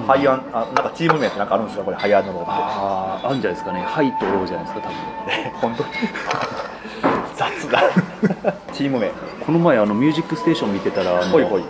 [0.00, 1.84] ハイアンあなんかチーム名ってなんかあるんですか？
[1.84, 3.80] これハイアンドローっあああるんじゃないですかね。
[3.80, 4.96] ハイとローじゃないですか多分。
[5.26, 5.88] て 本当に？
[7.36, 7.82] 雑だ。
[8.72, 9.10] チーム名。
[9.44, 11.64] この前あのミュージックステーション見てたらほいほい。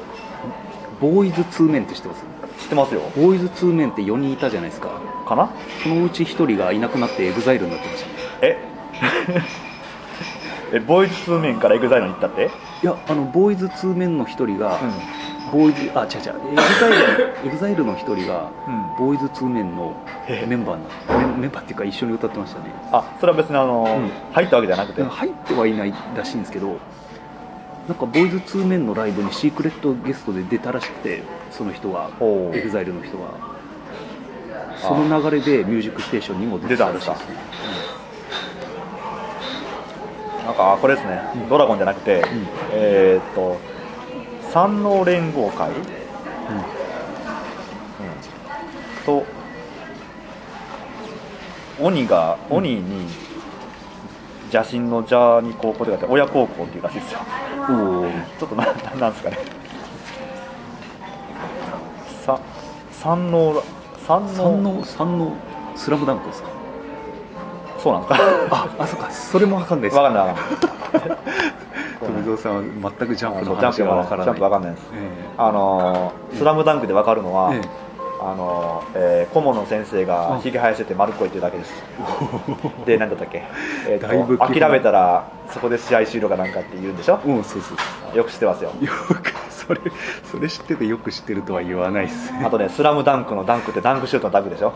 [1.01, 2.25] ボーイズツーメンって知ってます？
[2.61, 3.01] 知ってますよ。
[3.17, 4.89] ボーイズツーメンって4人いたじゃないですか。
[5.27, 5.51] かな？
[5.83, 8.11] そのうち1人がいなくなってエグザイルになってました。
[8.47, 8.59] え？
[10.73, 12.51] えボーイズツーメンからエグザイルに行ったって？
[12.83, 14.85] いやあのボーイズツーメンの1人が、う
[15.55, 16.53] ボーイズあ違う違う。
[16.53, 19.95] エグザイル エグザイルの1人がん、うん、ボーイズツーメンの
[20.49, 22.67] メンバーなメンメンバーっていうか一緒に歌ってましたね。
[22.91, 24.11] あそれは別にあの、うん。
[24.33, 26.67] 入ったわけじゃなくて、入ってはいないらしいんですけど
[27.87, 32.09] なんかボーイズツーメンのライブにシークレットゲストで出たらしくてその人が
[32.53, 33.25] エグザイルの人が。
[34.79, 37.37] その流れで「ミュージックステーション」にも出てたらしいですね。
[40.45, 42.23] なんかあこれですね、ドラゴンじゃなくて、
[42.73, 43.74] えーっと
[44.55, 45.77] 山王連合会、うん。
[49.05, 49.25] と
[51.81, 53.09] 鬼が鬼に
[54.53, 57.21] 邪神の邪に高校で書いて鬼邪高校っていうらしいですよ。
[58.39, 59.39] ちょっとなななんですかね。
[62.25, 62.39] さ
[62.93, 63.61] 三能
[64.07, 65.33] 三三能の三の
[65.75, 66.49] スラムダンクですか？
[67.83, 68.25] そうなんですか。
[68.53, 69.11] ああそっか。
[69.11, 69.97] それも分かんないです。
[69.97, 71.19] わかんないわかんない
[72.07, 73.95] 富蔵さんは全くジャンプの話が。
[73.95, 74.25] 分からない。
[74.27, 74.87] ジャンプわかんないです。
[74.95, 74.97] え
[75.39, 77.61] あのースラムダンクでわかるのは、ええ。
[78.21, 81.73] あのーえー顧問の先生がひげ生やしてて丸っこいっていうだけです。
[82.87, 83.43] で何だったっけ、
[83.89, 87.19] えー諦めたらそこで試合終了かなんかって言うんでしょ？
[87.27, 87.75] えうんそうそ
[88.15, 88.71] うよく知ってますよ。
[88.81, 88.89] よ
[89.23, 89.81] くそれ
[90.25, 92.43] それ知っててよく知ってるとは言わないですね。
[92.47, 94.73] あとね「スラムダンクのダンクってダンクシュートのダンクでしょ？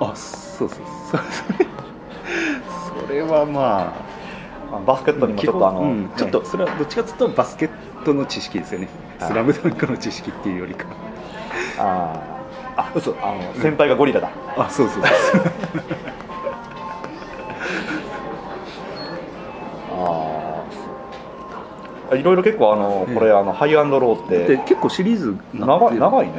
[0.00, 0.78] あそうそう。
[1.10, 1.18] そそ
[1.58, 1.66] れ
[3.06, 3.92] それはまああ
[4.86, 7.70] バスケットにもちょっとあの、うんねちょっとそれはどっちかというとバスケッ
[8.04, 9.28] トの知識ですよね「はい。
[9.30, 10.86] スラムダンクの知識っていうよりか。
[11.78, 12.40] あー。
[12.80, 15.42] あ嘘あの先輩がゴリラだ、あそうそうそう。
[19.92, 20.62] あ
[22.12, 23.14] あいろいろ結構あのええ。
[23.14, 26.32] これあのハイアンドローっでて結構シリーズな長い長いね。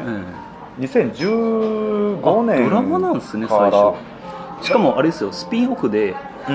[0.79, 3.93] え2015え年あドラマなんですね最初。
[4.61, 6.15] しかもあれですよスピンオフでうん
[6.45, 6.51] キ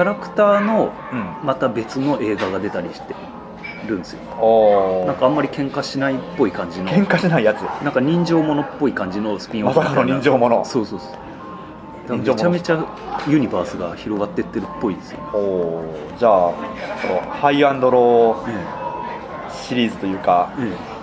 [0.00, 1.46] ャラクターのうん。
[1.46, 3.14] また別の映画が出たりして
[3.86, 4.20] るんですよ。
[4.40, 6.88] おなんかあんまり喧嘩しないっぽい感じの。
[6.88, 7.62] 喧嘩しないやつ。
[7.82, 10.64] なんか人情ものっぽい感じのスピンオフまさかの人情もの。
[10.64, 12.16] そうそうそう。
[12.16, 12.84] めちゃめちゃ
[13.28, 15.18] ユニバースが広がってってるっぽいですよ。
[15.18, 16.52] ね、おおじゃあ
[17.40, 18.80] ハイアンドローえ
[19.52, 20.64] シリーズというか、ええ。
[20.66, 20.99] まあ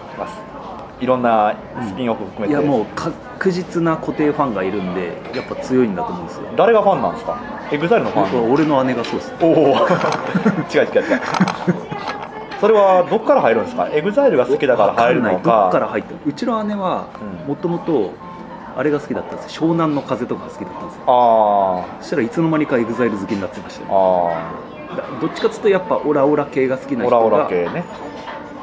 [1.00, 1.56] いろんな
[1.88, 6.44] スピンオフ含めて、えいやもう確実な固定ファンがいるんでやっぱ強いんだと思うんですよ。
[6.58, 7.40] 誰がファンなんですか？
[7.72, 8.52] エグザイルのファン？
[8.52, 9.34] 俺の姉がそうです。
[9.42, 9.52] おお。
[10.74, 11.22] 違う違う違う。
[12.60, 13.88] それはどっから入るんですか？
[13.92, 16.20] エグザイルが好きだから入るのわかどっからか入ったの？
[16.26, 17.06] うちの姉は
[17.44, 17.48] うん。
[17.48, 18.14] もともと
[18.76, 19.68] あれが好きだったんですよ。
[19.68, 21.04] 湘南乃風とかが好きだったんですよ。
[21.08, 24.32] あそしたらいつの間にかエグザイル好きになってましたあよ
[24.92, 27.84] あだどっちかっつうとやっぱオラオラ系が好きなあオラオ人がラ系ね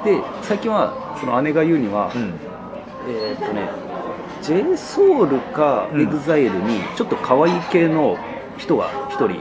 [0.05, 2.35] で最近はその姉が言うには、うん。
[3.09, 3.69] えーっとね
[4.43, 6.01] j ソ u l かうん。
[6.01, 8.19] EXILE にちょっと可愛い系の
[8.59, 9.41] 人が一人現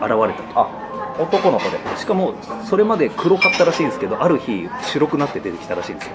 [0.00, 0.60] れたと。
[0.60, 1.78] あ男の子で。
[1.96, 2.34] しかも
[2.64, 6.12] それまで黒かったらしいんですけどある日白くなって出てきたらしいんですよ。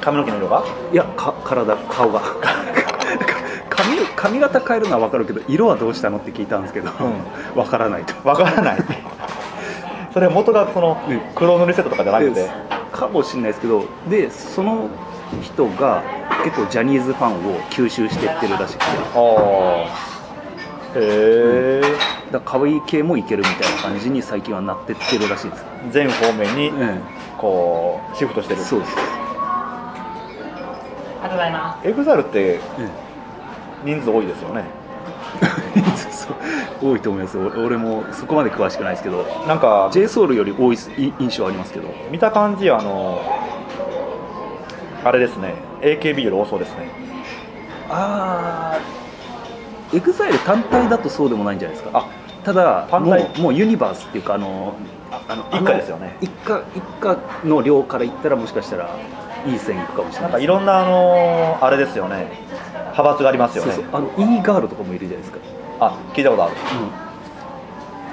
[0.00, 0.64] 髪の毛の色が？
[0.92, 2.20] いやか体顔が。
[3.70, 8.14] 髪髪型変えるのは分かるけど色はどうしたのって聞いたんですけど、う分からないと。
[8.26, 8.84] わからない
[10.14, 12.34] それは元がそのね黒塗りセットとかじゃなくて？
[12.34, 12.48] で
[12.92, 14.88] かもしれないですけどでその
[15.42, 16.04] 人が
[16.44, 18.84] 結構ジャニーズファンを吸収していってるらしくて。
[18.84, 20.14] ああ
[20.96, 21.80] へえ、
[22.30, 27.00] だから可愛い系もいけるみたいな感じに最近はなってってるらしいです、全方面にえ
[27.36, 28.62] こうシフトしてる。
[28.62, 28.92] そうです、
[31.82, 32.88] エグザイルってえ
[33.84, 34.60] 人数多いですよね。
[34.60, 34.83] う
[36.82, 39.24] 多いと思います俺俺もそこまで詳しくないですけど。
[39.46, 41.88] なんか j s o u l より多いい印象ありますけど。
[42.10, 43.20] 見た感じあの
[45.04, 45.54] あれですね。
[45.80, 46.88] AKB より多そうですね。
[47.88, 48.80] ああ
[49.92, 51.98] EXILE 単体だとそうでもないんじゃないですか。
[51.98, 52.08] あ
[52.44, 53.32] ただも単体。
[53.38, 54.74] うもうユニバースっていうかあの
[55.10, 56.16] ああの一家ですよね。
[56.20, 58.90] 一家一家の量から言ったらもしかしたら
[59.46, 62.28] いい線いくかもしれななんいかいろんなあのあれですよね
[62.94, 63.72] 派閥がありますよね。
[63.72, 63.94] そうそう。
[63.96, 65.38] あの E ガールとかもいるじゃないですか、
[65.80, 66.54] あ聞いたことある。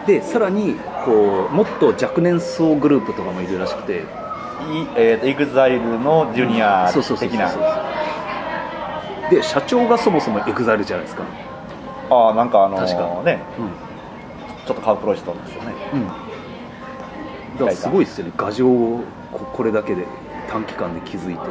[0.08, 0.76] でさらに
[1.06, 4.04] こうもっと若年層グループとかもいるらしくて。
[4.62, 7.52] いえーと、エグザイルのジュニアそうそうそうそう的な
[9.32, 11.24] で社長がそもそも EXILE じゃないですか。
[12.12, 13.24] ああなんかあの確か。
[13.24, 13.40] ね。
[13.58, 15.72] うちょっと顔黒い人ですよね。
[15.72, 16.08] ん、うん、
[17.58, 18.34] だからすごいですよね。
[18.38, 20.06] 牙城をここれだけで
[20.50, 21.42] 短期間で築いて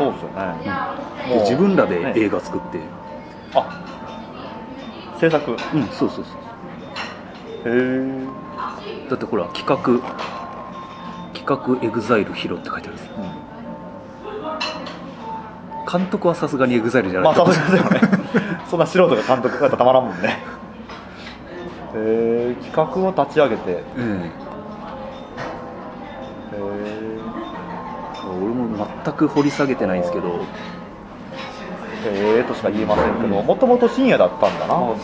[0.00, 0.34] そうですよね、
[1.28, 2.14] で自分らでね。
[2.16, 2.78] 映画作って、
[3.54, 3.66] あ
[5.20, 5.50] 制作？
[5.50, 6.36] へうんそうそうそう。
[7.66, 8.26] え、
[9.10, 9.76] だってほら企画
[11.34, 13.12] 企画 EXILE HIRO って書いてあるんですよ。
[15.92, 17.36] 監督はさすがにエグザイルじゃない。
[17.36, 18.00] まあさすがですよね。
[18.70, 20.38] そんな素人が監督だったらたまらんもんね。
[21.94, 23.70] へえ企画を立ち上げて。
[23.72, 24.49] へえ
[29.04, 30.28] 全く掘り下げてないんですけど
[32.06, 34.74] へえとしか言えませんけどもともと深夜だったんだな。
[34.74, 34.96] も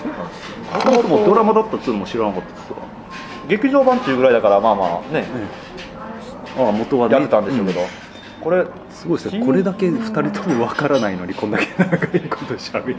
[0.83, 2.79] ともともドラマだったっつうのも知らなかったですわ。
[3.49, 5.27] 劇場版っていうぐらいだからまあまあね。
[6.59, 7.87] ああ元はねやってたんでしょうけど、うん。
[8.41, 9.39] これすごいですね。
[9.39, 12.99] 新これだけ2人ともわからないのにこんだけ長いことしゃべる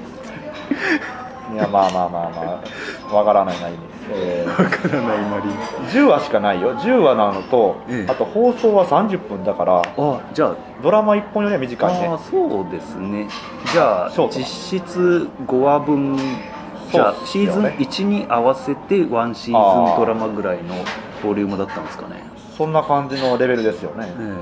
[1.53, 2.63] いやまあまあまあま
[3.11, 3.79] あわからないなりに、
[4.11, 6.75] えわからないなりー、10話しかないよ。
[6.75, 8.11] 10話なのと、ええ。
[8.11, 10.55] あと放送は30分だからあじゃあ。
[10.83, 12.07] ドラマ1本よりは短いね。
[12.07, 13.27] ああそうですね。
[13.71, 16.17] じゃあショート実質5話分
[16.91, 20.75] じゃあそうっすシーズンよね1に合わせてワンシーズンドラマぐらいの
[21.23, 22.23] ボリュームだったんですかね。
[22.57, 24.35] そんな感じのレベルですよね、え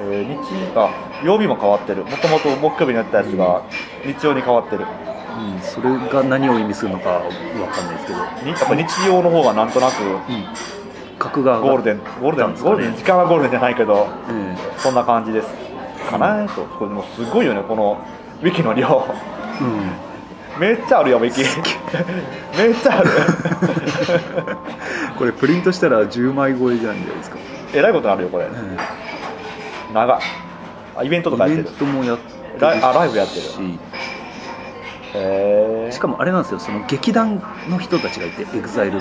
[0.00, 0.22] え。
[0.22, 0.38] ー日
[0.74, 0.90] あ
[1.24, 2.04] 曜日も変わってる。
[2.04, 3.62] もともと木曜日にやったやつが
[4.04, 4.84] 日曜に変わってる。
[4.84, 7.22] えうん、それが何を意味するのかわ
[7.68, 9.94] かんないですけど、にやっぱ日曜の方がなんとなく
[11.18, 15.48] 格がゴールデンゴールデン、ゴールデン時間はゴールデンじゃないけどえそんな感じです
[16.10, 17.98] かなとこれもうすごいよねこの
[18.42, 19.06] ウィキの量。
[19.60, 20.60] えうん。
[20.60, 21.40] めっちゃあるよウィキ。
[22.58, 23.10] めっちゃある。
[25.18, 27.36] これプリントしたら10枚超えじゃないですか、
[27.72, 28.44] えらいことになるよこれ。
[28.44, 28.48] え
[29.94, 30.18] 長い
[30.96, 31.68] あイベントとかやってる。
[31.68, 32.60] イベントもやってるし。
[32.60, 33.42] ライあライブやってる
[35.90, 39.00] しかもあれなんですよその劇団の人たちがいて EXILE の。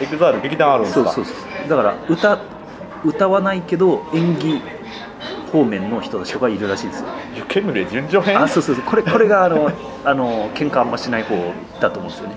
[0.00, 1.12] エグザイル劇団あるんですか？
[1.12, 2.38] そうそうそうだから歌
[3.04, 4.60] 歌わないけど演技
[5.52, 7.06] 方面の人たちがいるらしいんですよ。
[7.36, 8.40] 湯けむり純情篇？
[8.40, 8.84] あそうそうそう。
[8.84, 9.70] これこれがあの
[10.04, 11.36] あの喧嘩あんましない方
[11.80, 12.36] だと思うんですよね。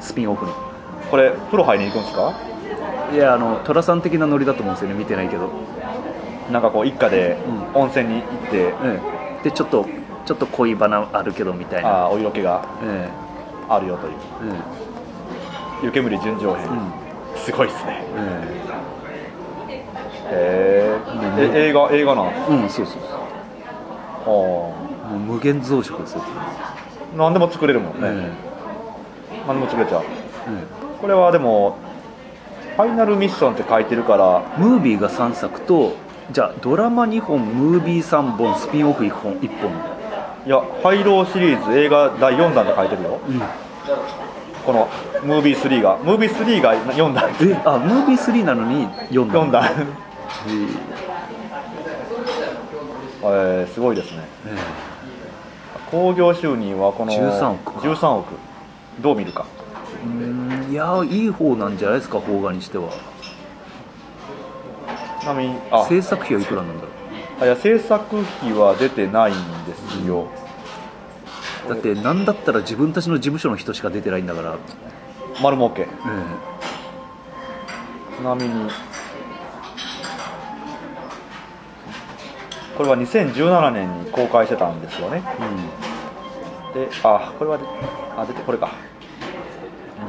[0.00, 0.52] スピンオフの。
[1.10, 2.32] これ風呂入りに行くんですか？
[3.12, 4.94] いやあの寅さん的なノリだと思うんですよね。
[4.94, 5.50] 見てないけど、
[6.50, 7.36] なんかこう一家で
[7.74, 8.74] う温泉に行って、え
[9.40, 9.86] え、でちょっと
[10.24, 11.88] ちょっと恋バナあるけどみたいな。
[11.88, 13.08] ああお色気がえ
[13.68, 14.12] あるよという。
[14.52, 14.56] え
[15.82, 15.86] え。
[15.86, 17.38] 湯煙純情編、えうん。
[17.44, 18.04] すごいですね。
[20.30, 21.54] えへうん。
[21.54, 24.34] ええ映画映画なんうんそうそうあそう。
[24.34, 24.74] も
[25.14, 26.74] う無限増殖ですよ、あ
[27.16, 28.32] 何でも作れるもんね、え
[29.46, 30.02] 何でも作れちゃう。
[30.02, 30.04] え
[30.50, 31.00] え。
[31.00, 31.76] これはでも
[32.76, 35.92] ファイナルミッションって書いてるからえムービーが3作と
[36.32, 39.93] じゃあドラマ2本ムービー3本スピンオフ1本1本
[40.46, 43.20] いやハイローシリーズ映画第4弾って書いてるよ。
[43.26, 43.40] うん。
[44.66, 44.88] この
[45.22, 45.96] ムービー3が。
[45.98, 49.70] ムービー3が読んだえあムービー3なのに読んだ読んだ、へ
[53.24, 54.28] えーすごいですね。
[54.46, 54.56] え
[55.90, 57.80] 興行収入はこの13億か。
[57.80, 58.34] 13億。
[59.00, 59.46] どう見るか。
[60.04, 62.90] うーんいやいい方なんじゃないですか邦画にしては。
[65.20, 65.86] ちなみにあ。
[65.86, 66.88] 制作費はいくらなんだろ
[67.40, 70.28] あいや制作費は出てないんですよ、
[71.66, 74.56] うだってなんだったら自分たちの事務所の人しか出てないんだから、
[75.42, 75.82] 丸儲け。
[75.82, 75.86] え
[78.16, 78.70] ちなみに。
[82.76, 85.22] これは2017年に公開してたんですよね。
[86.74, 87.64] えであこれはで
[88.16, 88.70] あ出てこれか。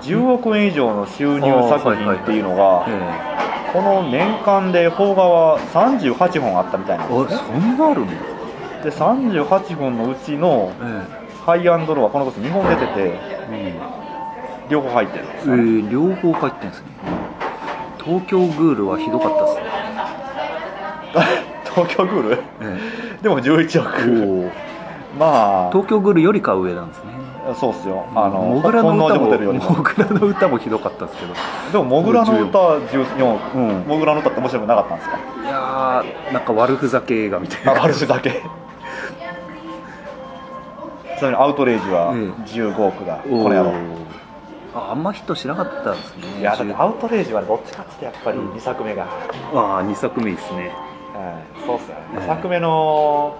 [0.02, 7.42] 10億円以上の収入作品っていうのが、うんえこの年間で邦画は38本あったみたいなんえですね。
[7.42, 8.14] あそんなあるんだ、
[8.86, 13.20] で38本のうちのえハイアンドローはこのこと2本出てて
[13.52, 13.74] え
[14.70, 16.88] 両方入ってるんですね、ええ両方入ってんですね。
[18.02, 19.64] 東京グールはひどかったですね、
[21.76, 22.44] 東京グール？
[22.62, 22.78] え
[23.24, 24.52] でも11え億。
[25.18, 25.70] おまあ。
[25.72, 27.15] 東京グールよりかは上なんですね
[27.54, 28.06] そうっすよ。
[28.16, 29.30] あのモグラの歌もモ
[29.84, 31.34] グラの歌もひどかったですけど。
[31.72, 33.84] でもモグラの歌14億、うん。
[33.88, 35.18] モグラの歌って面白くなかったんですか？
[35.18, 38.42] いやーなんか悪ふざけ映画みたいなあ悪ふざけ。
[41.20, 42.20] ちなみにアウトレイジはええ。
[42.50, 43.72] 15億だ、おこれやろ
[44.74, 46.40] ああんまヒットしなかったですね。
[46.40, 49.06] いやだってアウトレイジはどっちかっていうとやっぱり2作目が、
[49.54, 50.74] ああ2作目ですね。
[51.14, 51.66] はい。
[51.66, 52.20] そうっすよね、ええ。
[52.22, 53.38] 2作目の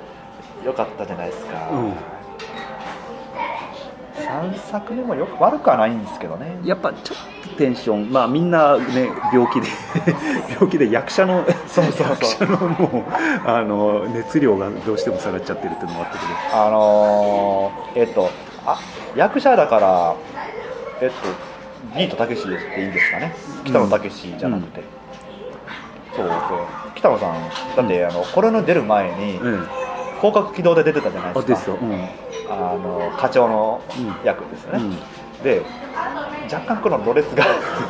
[0.64, 1.94] 良かったじゃないですか、うん
[4.42, 6.58] 3作目もよく悪くはないんですけどね。
[6.64, 7.18] やっぱちょっ
[7.50, 9.68] とテンションまあみんなね病気で
[10.54, 12.48] 病気で役者のそうそう役そう。
[12.48, 13.04] 者のもう
[13.46, 16.66] あの熱量がどうしても下がっちゃってるっていうのもあったけど。
[16.66, 18.30] あのー、えっと
[18.66, 18.78] あ
[19.16, 20.16] 役者だから
[21.02, 21.16] えっと
[21.98, 23.34] ビートたけしでいいんですかね。
[23.64, 24.84] 北野武じゃなくて、
[26.16, 26.38] そうそう。
[26.96, 27.34] 北野さん
[27.78, 29.60] だって、あのこれの出る前にえ
[30.18, 31.78] 広角機動で出てたじゃないですか。
[32.50, 33.82] あの課長の
[34.24, 34.98] 役ですよね、
[35.44, 35.64] で
[36.52, 37.44] 若干このろれつが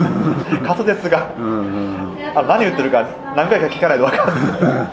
[0.64, 2.38] 滑舌がうんうんうん。
[2.38, 3.06] あ何言ってるか
[3.36, 4.88] 何回か聞かないと分かんない。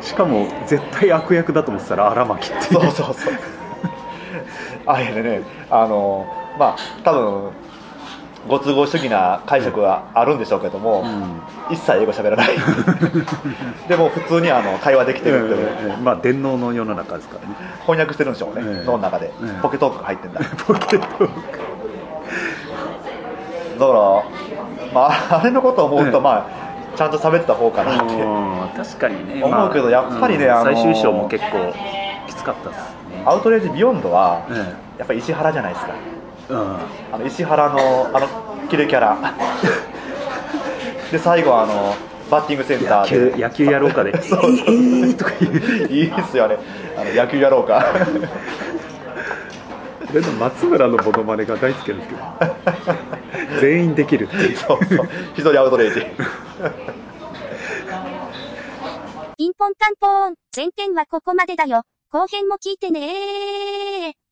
[0.02, 3.34] しかも絶対悪役だと思ってたら荒牧ってそうそうそう。
[4.86, 6.26] あれでねあの
[6.58, 7.50] まあ多分
[8.48, 11.74] ご都合主義な解釈はあるんでしょうけども、うん。
[11.74, 12.48] 一切英語喋らない。
[13.88, 17.54] でも普通にあの会話できてるっていう、ええまあ電脳の世の中ですからね。
[17.82, 18.86] 翻訳してるんでしょうね、ええ。
[18.86, 19.62] 脳の中で、ええ。
[19.62, 20.40] ポケトークが入ってんだ。
[20.40, 21.00] だかポケッ
[23.78, 24.00] トら、
[24.94, 26.20] まあ、あれのことを思うと、ええ。
[26.20, 28.14] まあちゃんと喋ってた方かなって。
[28.14, 29.42] うん確かにね。
[29.44, 31.72] 思うけどやっぱりねうんあの最終章も結構
[32.26, 33.22] きつかったですね。
[33.24, 35.92] アウトレイジビヨンドはえやっぱり石原じゃないですか
[36.50, 38.28] あの石原のあの
[38.68, 39.16] キレキャラ。
[41.10, 41.94] で最後あの
[42.30, 43.36] バッティングセンタ野ーで。
[43.36, 45.54] 球野球やろうかで そうそうえーとか言う
[45.92, 46.10] いい。
[46.10, 46.56] ですよね。
[46.96, 47.84] あの野球やろうか。
[50.10, 52.22] 俺の松村のモノマネが大好きなんですけど。
[53.60, 54.56] 全員できるっていう。
[54.56, 55.08] そうそう。
[55.34, 56.06] 一人アウトレイジ。
[59.36, 60.34] ピンポンタンポーン。
[60.56, 61.82] 前編はここまでだよ。
[62.10, 64.25] 後編も聞いてねー。